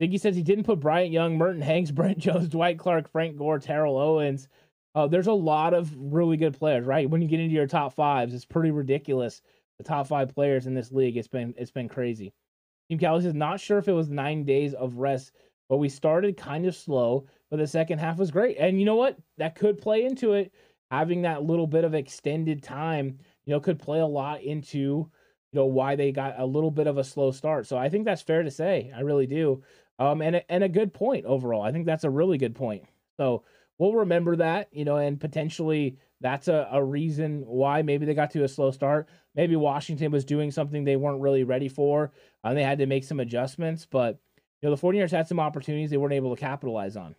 [0.02, 3.60] Diggy says he didn't put Bryant Young, Merton Hanks, Brent Jones, Dwight Clark, Frank Gore,
[3.60, 4.48] Terrell Owens.
[4.96, 7.10] Uh, there's a lot of really good players, right?
[7.10, 9.42] When you get into your top fives, it's pretty ridiculous.
[9.78, 12.34] The top five players in this league, it's been it's been crazy.
[12.90, 15.32] Team Cali says not sure if it was nine days of rest
[15.70, 18.58] but we started kind of slow, but the second half was great.
[18.58, 19.18] And you know what?
[19.38, 20.52] That could play into it.
[20.92, 25.10] Having that little bit of extended time, you know, could play a lot into, you
[25.54, 27.68] know, why they got a little bit of a slow start.
[27.68, 28.92] So I think that's fair to say.
[28.96, 29.64] I really do.
[30.00, 31.62] Um, and and a good point overall.
[31.62, 32.84] I think that's a really good point.
[33.18, 33.44] So
[33.78, 38.32] we'll remember that, you know, and potentially that's a, a reason why maybe they got
[38.32, 39.08] to a slow start.
[39.36, 42.12] Maybe Washington was doing something they weren't really ready for,
[42.44, 43.86] and they had to make some adjustments.
[43.90, 44.20] But
[44.62, 47.16] you know, the 49ers had some opportunities they weren't able to capitalize on.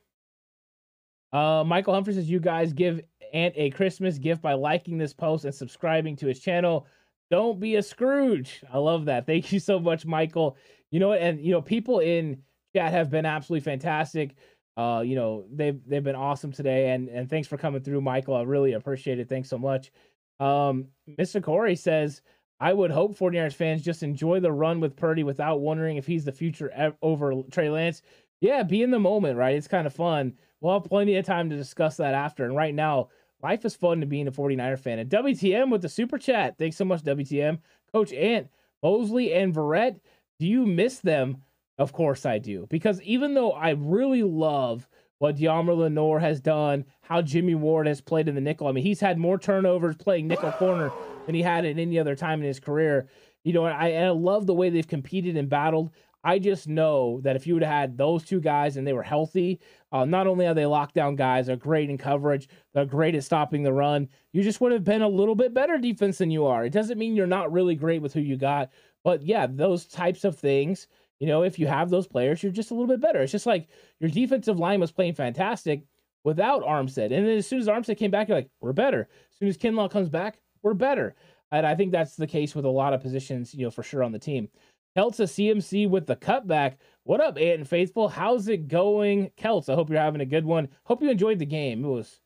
[1.32, 3.00] Uh, Michael Humphrey says, You guys give
[3.32, 6.86] Ant a Christmas gift by liking this post and subscribing to his channel.
[7.30, 8.62] Don't be a Scrooge.
[8.72, 9.26] I love that.
[9.26, 10.56] Thank you so much, Michael.
[10.90, 11.20] You know what?
[11.20, 12.42] And, you know, people in
[12.74, 14.34] chat have been absolutely fantastic.
[14.76, 16.90] Uh, you know, they've they've been awesome today.
[16.90, 18.36] And and thanks for coming through, Michael.
[18.36, 19.28] I really appreciate it.
[19.28, 19.90] Thanks so much.
[20.38, 20.86] Um,
[21.18, 21.42] Mr.
[21.42, 22.22] Corey says,
[22.60, 26.24] I would hope 49ers fans just enjoy the run with Purdy without wondering if he's
[26.24, 28.02] the future over Trey Lance.
[28.40, 29.56] Yeah, be in the moment, right?
[29.56, 30.34] It's kind of fun.
[30.60, 32.44] We'll have plenty of time to discuss that after.
[32.44, 33.08] And right now,
[33.42, 34.98] life is fun to being a 49er fan.
[34.98, 36.56] And WTM with the super chat.
[36.58, 37.58] Thanks so much, WTM.
[37.92, 38.48] Coach Ant,
[38.82, 40.00] Mosley, and Verrett,
[40.38, 41.38] do you miss them?
[41.78, 42.66] Of course I do.
[42.68, 44.86] Because even though I really love
[45.18, 48.84] what Deommodore Lenoir has done, how Jimmy Ward has played in the nickel, I mean,
[48.84, 50.90] he's had more turnovers playing nickel corner
[51.26, 53.08] than he had at any other time in his career.
[53.44, 55.90] You know, I, I love the way they've competed and battled.
[56.22, 59.02] I just know that if you would have had those two guys and they were
[59.02, 59.60] healthy,
[59.90, 63.62] uh, not only are they lockdown guys, they're great in coverage, they're great at stopping
[63.62, 64.08] the run.
[64.32, 66.64] You just would have been a little bit better defense than you are.
[66.64, 68.70] It doesn't mean you're not really great with who you got,
[69.02, 70.88] but yeah, those types of things.
[71.20, 73.20] You know, if you have those players, you're just a little bit better.
[73.20, 73.68] It's just like
[73.98, 75.84] your defensive line was playing fantastic
[76.24, 79.08] without Armstead, and then as soon as Armstead came back, you're like, we're better.
[79.30, 81.14] As soon as Kinlaw comes back, we're better.
[81.52, 84.02] And I think that's the case with a lot of positions, you know, for sure
[84.04, 84.48] on the team.
[84.96, 86.76] Kelts a CMC with the cutback.
[87.04, 88.08] What up, Ant and Faithful?
[88.08, 89.30] How's it going?
[89.36, 90.68] Kelts, I hope you're having a good one.
[90.84, 91.84] Hope you enjoyed the game.
[91.84, 92.20] It was,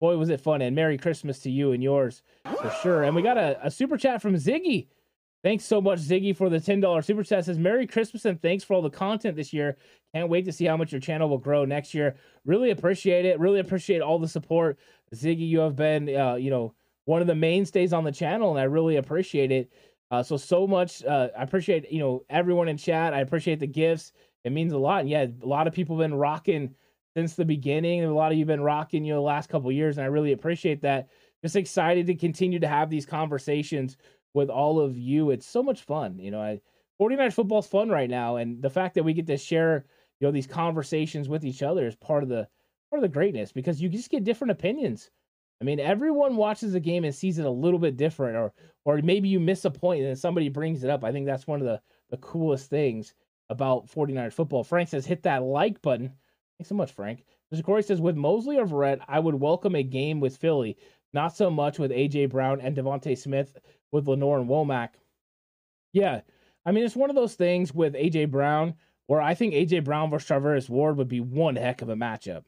[0.00, 0.62] boy, was it fun.
[0.62, 3.02] And Merry Christmas to you and yours for sure.
[3.02, 4.86] And we got a, a super chat from Ziggy.
[5.42, 7.40] Thanks so much, Ziggy, for the $10 super chat.
[7.40, 9.76] It says, Merry Christmas and thanks for all the content this year.
[10.14, 12.14] Can't wait to see how much your channel will grow next year.
[12.44, 13.40] Really appreciate it.
[13.40, 14.78] Really appreciate all the support.
[15.14, 16.74] Ziggy, you have been, uh, you know,
[17.06, 19.70] one of the mainstays on the channel, and I really appreciate it.
[20.14, 21.04] Uh, so so much.
[21.04, 23.12] Uh, I appreciate you know everyone in chat.
[23.12, 24.12] I appreciate the gifts.
[24.44, 25.00] It means a lot.
[25.00, 26.72] And yeah, a lot of people have been rocking
[27.16, 28.04] since the beginning.
[28.04, 30.32] A lot of you've been rocking you know the last couple years, and I really
[30.32, 31.08] appreciate that.
[31.42, 33.96] Just excited to continue to have these conversations
[34.34, 35.30] with all of you.
[35.30, 36.18] It's so much fun.
[36.20, 36.60] You know, I
[37.00, 39.84] 49ers football's fun right now, and the fact that we get to share
[40.20, 42.46] you know these conversations with each other is part of the
[42.88, 45.10] part of the greatness because you just get different opinions
[45.64, 48.52] I mean, everyone watches the game and sees it a little bit different, or
[48.84, 51.02] or maybe you miss a point and then somebody brings it up.
[51.02, 53.14] I think that's one of the, the coolest things
[53.48, 54.62] about 49ers football.
[54.62, 56.12] Frank says, hit that like button.
[56.58, 57.24] Thanks so much, Frank.
[57.50, 57.64] Mr.
[57.64, 60.76] Corey says, with Mosley or Verrett, I would welcome a game with Philly,
[61.14, 62.26] not so much with A.J.
[62.26, 63.56] Brown and DeVonta Smith
[63.90, 64.90] with Lenoir and Womack.
[65.94, 66.20] Yeah,
[66.66, 68.26] I mean, it's one of those things with A.J.
[68.26, 68.74] Brown
[69.06, 69.80] where I think A.J.
[69.80, 72.44] Brown versus Charvarius Ward would be one heck of a matchup.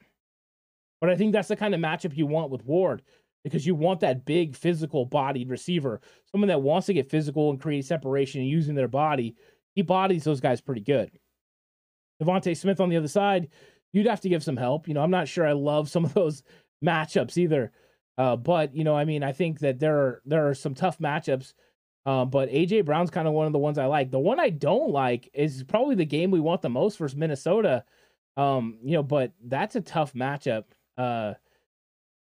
[1.00, 3.02] But I think that's the kind of matchup you want with Ward
[3.44, 6.00] because you want that big physical bodied receiver,
[6.32, 9.36] someone that wants to get physical and create separation and using their body.
[9.74, 11.10] He bodies those guys pretty good.
[12.22, 13.48] DeVonta Smith on the other side,
[13.92, 14.88] you'd have to give some help.
[14.88, 16.42] You know, I'm not sure I love some of those
[16.84, 17.72] matchups either.
[18.18, 20.98] Uh, but you know, I mean, I think that there are there are some tough
[20.98, 21.52] matchups.
[22.06, 24.10] Uh, but AJ Brown's kind of one of the ones I like.
[24.10, 27.84] The one I don't like is probably the game we want the most versus Minnesota.
[28.36, 30.64] Um, you know, but that's a tough matchup
[30.96, 31.34] uh,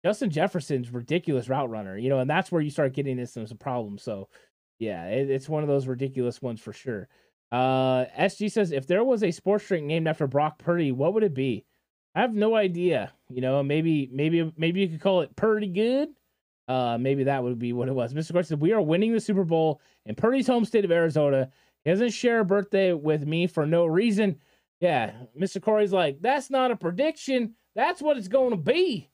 [0.05, 3.49] Justin Jefferson's ridiculous route runner, you know, and that's where you start getting this into
[3.49, 4.03] some problems.
[4.03, 4.29] So,
[4.79, 7.09] yeah, it, it's one of those ridiculous ones for sure.
[7.53, 11.22] Uh, SG says if there was a sports drink named after Brock Purdy, what would
[11.22, 11.64] it be?
[12.14, 13.12] I have no idea.
[13.31, 16.11] You know, maybe maybe maybe you could call it Purdy Good.
[16.66, 18.14] Uh, maybe that would be what it was.
[18.14, 18.33] Mr.
[18.33, 21.51] Corey said, We are winning the Super Bowl in Purdy's home state of Arizona.
[21.85, 24.41] He doesn't share a birthday with me for no reason.
[24.81, 25.61] Yeah, Mr.
[25.61, 27.55] Corey's like, That's not a prediction.
[27.75, 29.11] That's what it's going to be.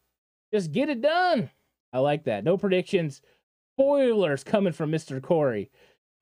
[0.53, 1.51] Just get it done.
[1.93, 2.45] I like that.
[2.45, 3.23] No predictions.
[3.77, 5.23] Spoilers coming from Mr.
[5.23, 5.71] Corey.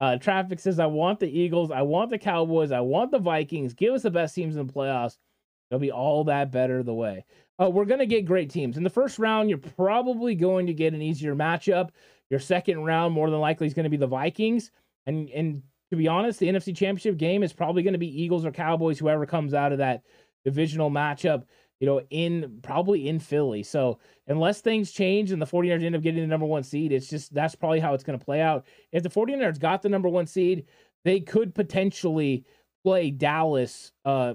[0.01, 1.71] Uh, Traffic says, I want the Eagles.
[1.71, 2.71] I want the Cowboys.
[2.71, 3.75] I want the Vikings.
[3.75, 5.17] Give us the best teams in the playoffs.
[5.71, 7.25] It'll be all that better the way.
[7.61, 8.77] Uh, we're going to get great teams.
[8.77, 11.91] In the first round, you're probably going to get an easier matchup.
[12.31, 14.71] Your second round, more than likely, is going to be the Vikings.
[15.07, 18.45] And, and to be honest, the NFC Championship game is probably going to be Eagles
[18.45, 20.03] or Cowboys, whoever comes out of that
[20.45, 21.45] divisional matchup
[21.81, 23.63] you know, in probably in Philly.
[23.63, 27.09] So unless things change and the 49ers end up getting the number one seed, it's
[27.09, 28.67] just that's probably how it's going to play out.
[28.93, 30.67] If the 49ers got the number one seed,
[31.05, 32.45] they could potentially
[32.85, 34.35] play Dallas, uh,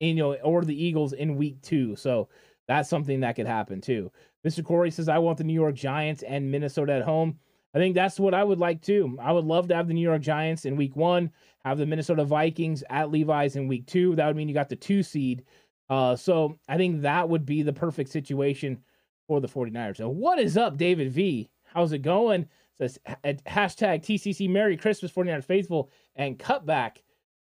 [0.00, 1.96] in, you know, or the Eagles in week two.
[1.96, 2.28] So
[2.68, 4.10] that's something that could happen too.
[4.46, 4.64] Mr.
[4.64, 7.38] Corey says, I want the New York Giants and Minnesota at home.
[7.74, 9.16] I think that's what I would like too.
[9.20, 11.30] I would love to have the New York Giants in week one,
[11.64, 14.14] have the Minnesota Vikings at Levi's in week two.
[14.14, 15.44] That would mean you got the two seed
[15.88, 18.82] uh, so I think that would be the perfect situation
[19.26, 19.96] for the 49ers.
[19.96, 21.48] So what is up, David V?
[21.64, 22.48] How's it going?
[22.78, 26.98] says hashtag TCC Merry Christmas 49ers faithful and cutback.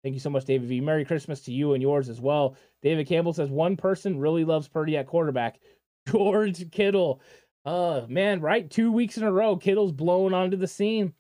[0.04, 0.82] Thank you so much, David V.
[0.82, 2.56] Merry Christmas to you and yours as well.
[2.82, 5.60] David Campbell says one person really loves Purdy at quarterback,
[6.10, 7.22] George Kittle.
[7.64, 8.68] Uh man, right?
[8.70, 11.14] Two weeks in a row, Kittle's blown onto the scene.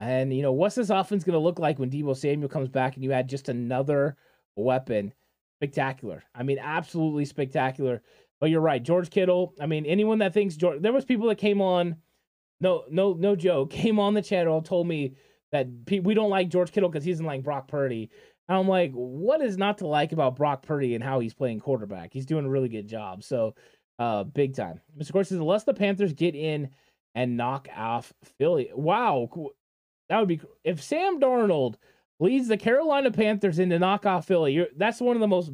[0.00, 3.02] And you know, what's this offense gonna look like when Deebo Samuel comes back and
[3.02, 4.16] you add just another
[4.54, 5.14] weapon?
[5.58, 6.22] Spectacular.
[6.34, 8.02] I mean, absolutely spectacular.
[8.40, 9.54] But you're right, George Kittle.
[9.60, 11.96] I mean, anyone that thinks George, there was people that came on,
[12.60, 15.14] no, no, no joke, came on the channel told me
[15.50, 18.10] that we don't like George Kittle because he doesn't like Brock Purdy.
[18.48, 21.60] And I'm like, what is not to like about Brock Purdy and how he's playing
[21.60, 22.12] quarterback?
[22.12, 23.24] He's doing a really good job.
[23.24, 23.54] So,
[23.98, 24.80] uh, big time.
[24.96, 25.12] Mr.
[25.12, 26.70] Course says, unless the Panthers get in
[27.14, 28.70] and knock off Philly.
[28.72, 29.28] Wow,
[30.08, 31.74] that would be if Sam Darnold
[32.20, 34.52] leads the Carolina Panthers into knockoff Philly.
[34.52, 35.52] You're, that's one of the most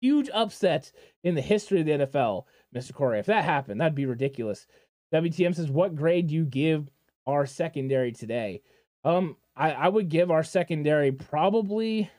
[0.00, 0.92] huge upsets
[1.22, 2.44] in the history of the NFL,
[2.74, 2.92] Mr.
[2.92, 3.18] Corey.
[3.18, 4.66] If that happened, that'd be ridiculous.
[5.14, 6.90] WTM says, "What grade do you give
[7.26, 8.62] our secondary today?"
[9.04, 12.10] Um, I, I would give our secondary probably.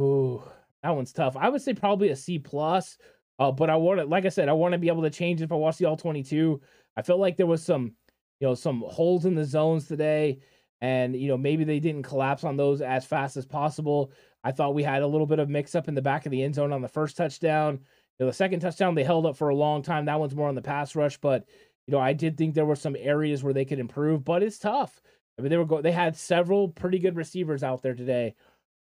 [0.00, 0.42] Ooh,
[0.82, 1.36] that one's tough.
[1.36, 2.98] I would say probably a C plus.
[3.38, 5.42] Uh, but I want to, like I said, I want to be able to change
[5.42, 6.60] if I watch the all twenty two.
[6.96, 7.92] I felt like there was some,
[8.40, 10.38] you know, some holes in the zones today
[10.84, 14.12] and you know maybe they didn't collapse on those as fast as possible.
[14.44, 16.42] I thought we had a little bit of mix up in the back of the
[16.42, 17.80] end zone on the first touchdown.
[18.18, 20.04] You know, the second touchdown they held up for a long time.
[20.04, 21.48] That one's more on the pass rush, but
[21.86, 24.58] you know I did think there were some areas where they could improve, but it's
[24.58, 25.00] tough.
[25.38, 28.34] I mean they were go- they had several pretty good receivers out there today,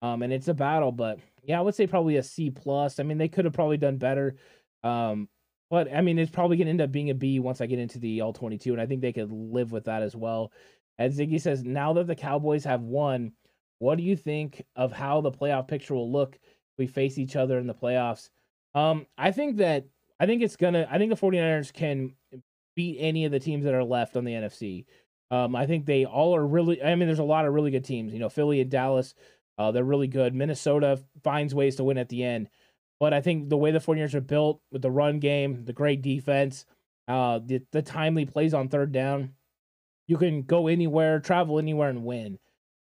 [0.01, 0.91] um, and it's a battle.
[0.91, 2.99] But yeah, I would say probably a C plus.
[2.99, 4.37] I mean they could have probably done better.
[4.83, 5.29] Um,
[5.69, 7.79] but I mean, it's probably going to end up being a B once I get
[7.79, 10.51] into the all 22, and I think they could live with that as well.
[10.97, 13.33] And Ziggy says, now that the Cowboys have won,
[13.79, 17.35] what do you think of how the playoff picture will look if we face each
[17.35, 18.29] other in the playoffs?
[18.75, 19.85] Um, I think that
[20.19, 22.13] I think it's gonna I think the 49ers can
[22.75, 24.85] beat any of the teams that are left on the NFC.
[25.31, 27.85] Um, I think they all are really I mean, there's a lot of really good
[27.85, 28.13] teams.
[28.13, 29.15] You know, Philly and Dallas,
[29.57, 30.35] uh, they're really good.
[30.35, 32.49] Minnesota finds ways to win at the end.
[32.99, 36.03] But I think the way the 49ers are built with the run game, the great
[36.03, 36.67] defense,
[37.07, 39.33] uh, the, the timely plays on third down,
[40.11, 42.37] you can go anywhere, travel anywhere, and win.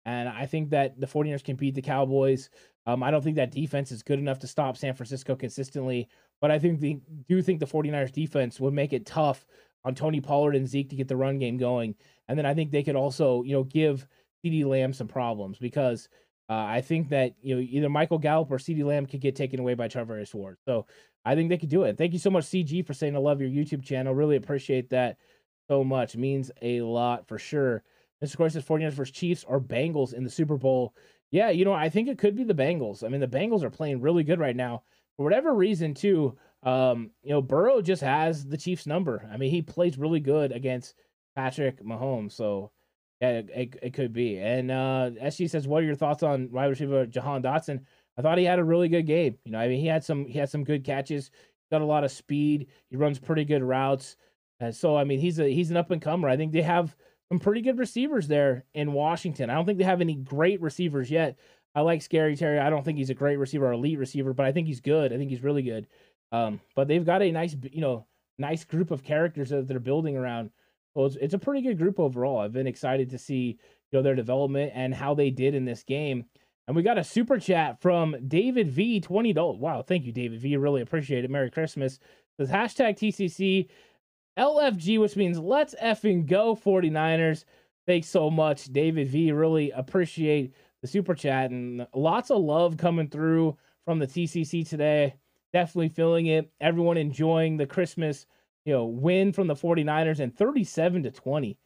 [0.05, 2.49] And I think that the 49ers can beat the Cowboys.
[2.85, 6.07] Um, I don't think that defense is good enough to stop San Francisco consistently,
[6.39, 9.45] but I think the do think the 49ers defense would make it tough
[9.83, 11.95] on Tony Pollard and Zeke to get the run game going.
[12.29, 14.07] And then I think they could also, you know, give
[14.45, 16.07] CeeDee Lamb some problems because
[16.49, 19.59] uh, I think that, you know, either Michael Gallup or CeeDee Lamb could get taken
[19.59, 20.59] away by Charvarius Ward.
[20.63, 20.85] So
[21.25, 21.97] I think they could do it.
[21.97, 24.15] Thank you so much, CG, for saying I love your YouTube channel.
[24.15, 25.17] Really appreciate that
[25.67, 26.15] so much.
[26.15, 27.83] It means a lot for sure.
[28.23, 28.37] Mr.
[28.37, 30.95] Corey says 49ers versus Chiefs or Bengals in the Super Bowl.
[31.29, 33.03] Yeah, you know, I think it could be the Bengals.
[33.03, 34.83] I mean, the Bengals are playing really good right now.
[35.17, 39.27] For whatever reason, too, um, you know, Burrow just has the Chiefs number.
[39.31, 40.95] I mean, he plays really good against
[41.35, 42.31] Patrick Mahomes.
[42.31, 42.71] So,
[43.21, 44.39] yeah, it, it, could be.
[44.39, 47.81] And uh, SG says, what are your thoughts on wide receiver Jahan Dotson?
[48.17, 49.37] I thought he had a really good game.
[49.43, 51.29] You know, I mean, he had some he had some good catches.
[51.71, 52.67] Got a lot of speed.
[52.89, 54.15] He runs pretty good routes.
[54.59, 56.29] And so I mean he's a he's an up and comer.
[56.29, 56.95] I think they have
[57.29, 59.49] some pretty good receivers there in Washington.
[59.49, 61.37] I don't think they have any great receivers yet.
[61.75, 62.59] I like Scary Terry.
[62.59, 65.13] I don't think he's a great receiver or elite receiver, but I think he's good.
[65.13, 65.87] I think he's really good.
[66.31, 70.17] Um, but they've got a nice, you know, nice group of characters that they're building
[70.17, 70.51] around.
[70.93, 72.39] So it's, it's a pretty good group overall.
[72.39, 73.59] I've been excited to see,
[73.91, 76.25] you know, their development and how they did in this game.
[76.67, 79.59] And we got a super chat from David V, twenty dollars.
[79.59, 80.57] Wow, thank you, David V.
[80.57, 81.29] Really appreciate it.
[81.29, 81.99] Merry Christmas.
[82.37, 83.67] Says hashtag TCC
[84.37, 87.45] LFG, which means let's effing go 49ers.
[87.85, 89.31] Thanks so much, David V.
[89.31, 95.15] Really appreciate the super chat and lots of love coming through from the TCC today.
[95.53, 96.51] Definitely feeling it.
[96.59, 98.25] Everyone enjoying the Christmas,
[98.65, 101.51] you know, win from the 49ers and 37 to 20.
[101.51, 101.57] It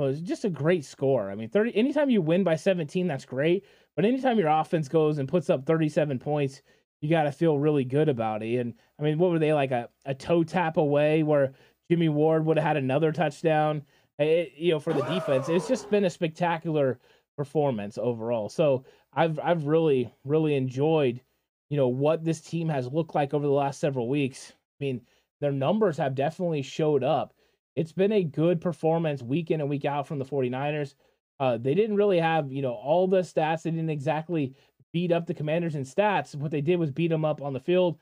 [0.00, 1.30] was just a great score.
[1.30, 3.64] I mean, 30 anytime you win by 17, that's great.
[3.96, 6.62] But anytime your offense goes and puts up 37 points,
[7.00, 8.58] you got to feel really good about it.
[8.58, 11.54] And I mean, what were they like a, a toe tap away where
[11.90, 13.82] Jimmy Ward would have had another touchdown?
[14.18, 17.00] It, you know, for the defense, it's just been a spectacular
[17.36, 18.48] performance overall.
[18.48, 21.20] So I've I've really really enjoyed,
[21.68, 24.52] you know, what this team has looked like over the last several weeks.
[24.80, 25.00] I mean,
[25.40, 27.34] their numbers have definitely showed up.
[27.74, 30.94] It's been a good performance week in and week out from the 49ers.
[31.38, 33.62] Uh, they didn't really have, you know, all the stats.
[33.62, 34.54] They didn't exactly
[34.92, 36.34] beat up the Commanders in stats.
[36.34, 37.98] What they did was beat them up on the field.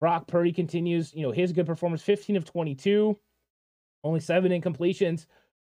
[0.00, 3.16] Brock Purdy continues, you know, his good performance 15 of 22,
[4.04, 5.26] only seven incompletions.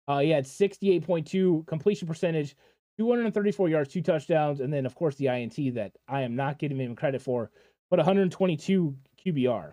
[0.09, 2.57] Uh, he had 68.2 completion percentage,
[2.99, 6.78] 234 yards, two touchdowns, and then, of course, the INT that I am not giving
[6.78, 7.51] him credit for,
[7.91, 9.72] but 122 QBR.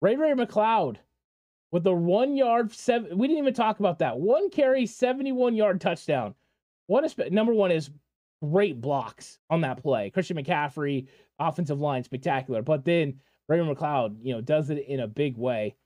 [0.00, 0.96] Ray Ray McCloud
[1.70, 3.16] with the one yard, seven.
[3.16, 4.18] We didn't even talk about that.
[4.18, 6.34] One carry, 71 yard touchdown.
[6.86, 7.90] What a number one is
[8.42, 10.10] great blocks on that play.
[10.10, 11.06] Christian McCaffrey,
[11.38, 12.62] offensive line, spectacular.
[12.62, 15.76] But then Ray McCloud, you know, does it in a big way.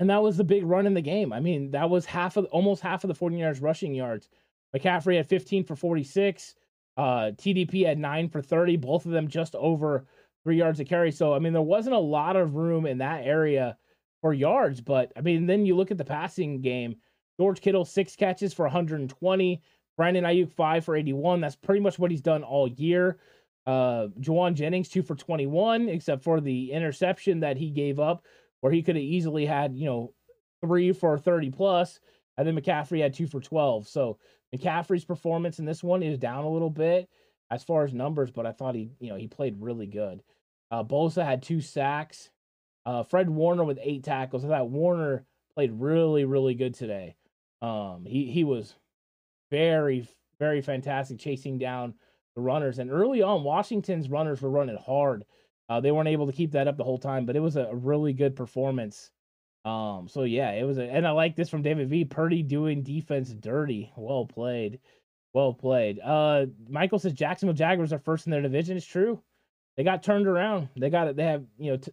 [0.00, 1.32] And that was the big run in the game.
[1.32, 4.28] I mean, that was half of almost half of the 40 yards rushing yards.
[4.76, 6.54] McCaffrey had 15 for 46.
[6.96, 10.06] Uh, TDP had nine for 30, both of them just over
[10.42, 11.10] three yards of carry.
[11.10, 13.76] So, I mean, there wasn't a lot of room in that area
[14.20, 14.80] for yards.
[14.80, 16.96] But, I mean, then you look at the passing game.
[17.38, 19.62] George Kittle, six catches for 120.
[19.96, 21.40] Brandon Aiyuk, five for 81.
[21.40, 23.18] That's pretty much what he's done all year.
[23.66, 28.24] Uh, Jauan Jennings, two for 21, except for the interception that he gave up,
[28.64, 30.14] where he could have easily had, you know,
[30.62, 32.00] three for 30 plus,
[32.38, 33.86] And then McCaffrey had two for 12.
[33.86, 34.16] So
[34.56, 37.10] McCaffrey's performance in this one is down a little bit
[37.50, 40.22] as far as numbers, but I thought he, you know, he played really good.
[40.70, 42.30] Uh, Bosa had two sacks.
[42.86, 44.46] Uh, Fred Warner with eight tackles.
[44.46, 47.16] I thought Warner played really, really good today.
[47.60, 48.74] Um, he he was
[49.50, 50.08] very,
[50.38, 51.92] very fantastic chasing down
[52.34, 52.78] the runners.
[52.78, 55.26] And early on, Washington's runners were running hard.
[55.68, 57.70] Uh, they weren't able to keep that up the whole time, but it was a
[57.72, 59.10] really good performance.
[59.64, 62.04] Um, so yeah, it was, a, and I like this from David V.
[62.04, 63.90] Purdy doing defense dirty.
[63.96, 64.80] Well played,
[65.32, 66.00] well played.
[66.00, 68.76] Uh, Michael says Jacksonville Jaguars are first in their division.
[68.76, 69.22] It's true.
[69.76, 70.68] They got turned around.
[70.76, 71.16] They got it.
[71.16, 71.92] They have, you know, t-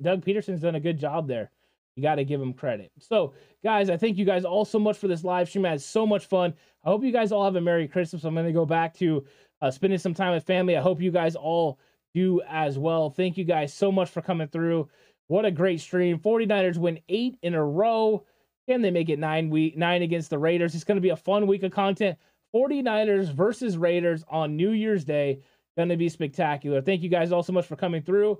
[0.00, 1.50] Doug Pederson's done a good job there.
[1.96, 2.92] You got to give him credit.
[3.00, 5.66] So, guys, I thank you guys all so much for this live stream.
[5.66, 6.54] I had so much fun.
[6.84, 8.22] I hope you guys all have a Merry Christmas.
[8.22, 9.26] I'm going to go back to
[9.60, 10.76] uh, spending some time with family.
[10.76, 11.80] I hope you guys all
[12.18, 13.10] do as well.
[13.10, 14.88] Thank you guys so much for coming through.
[15.28, 16.18] What a great stream.
[16.18, 18.24] 49ers win eight in a row.
[18.68, 20.74] Can they make it nine week nine against the Raiders?
[20.74, 22.18] It's going to be a fun week of content.
[22.54, 25.40] 49ers versus Raiders on New Year's Day.
[25.76, 26.80] Going to be spectacular.
[26.80, 28.38] Thank you guys all so much for coming through.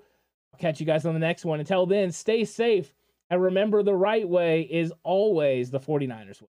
[0.53, 1.61] I'll catch you guys on the next one.
[1.61, 2.93] Until then, stay safe
[3.31, 6.49] and remember, the right way is always the 49ers way.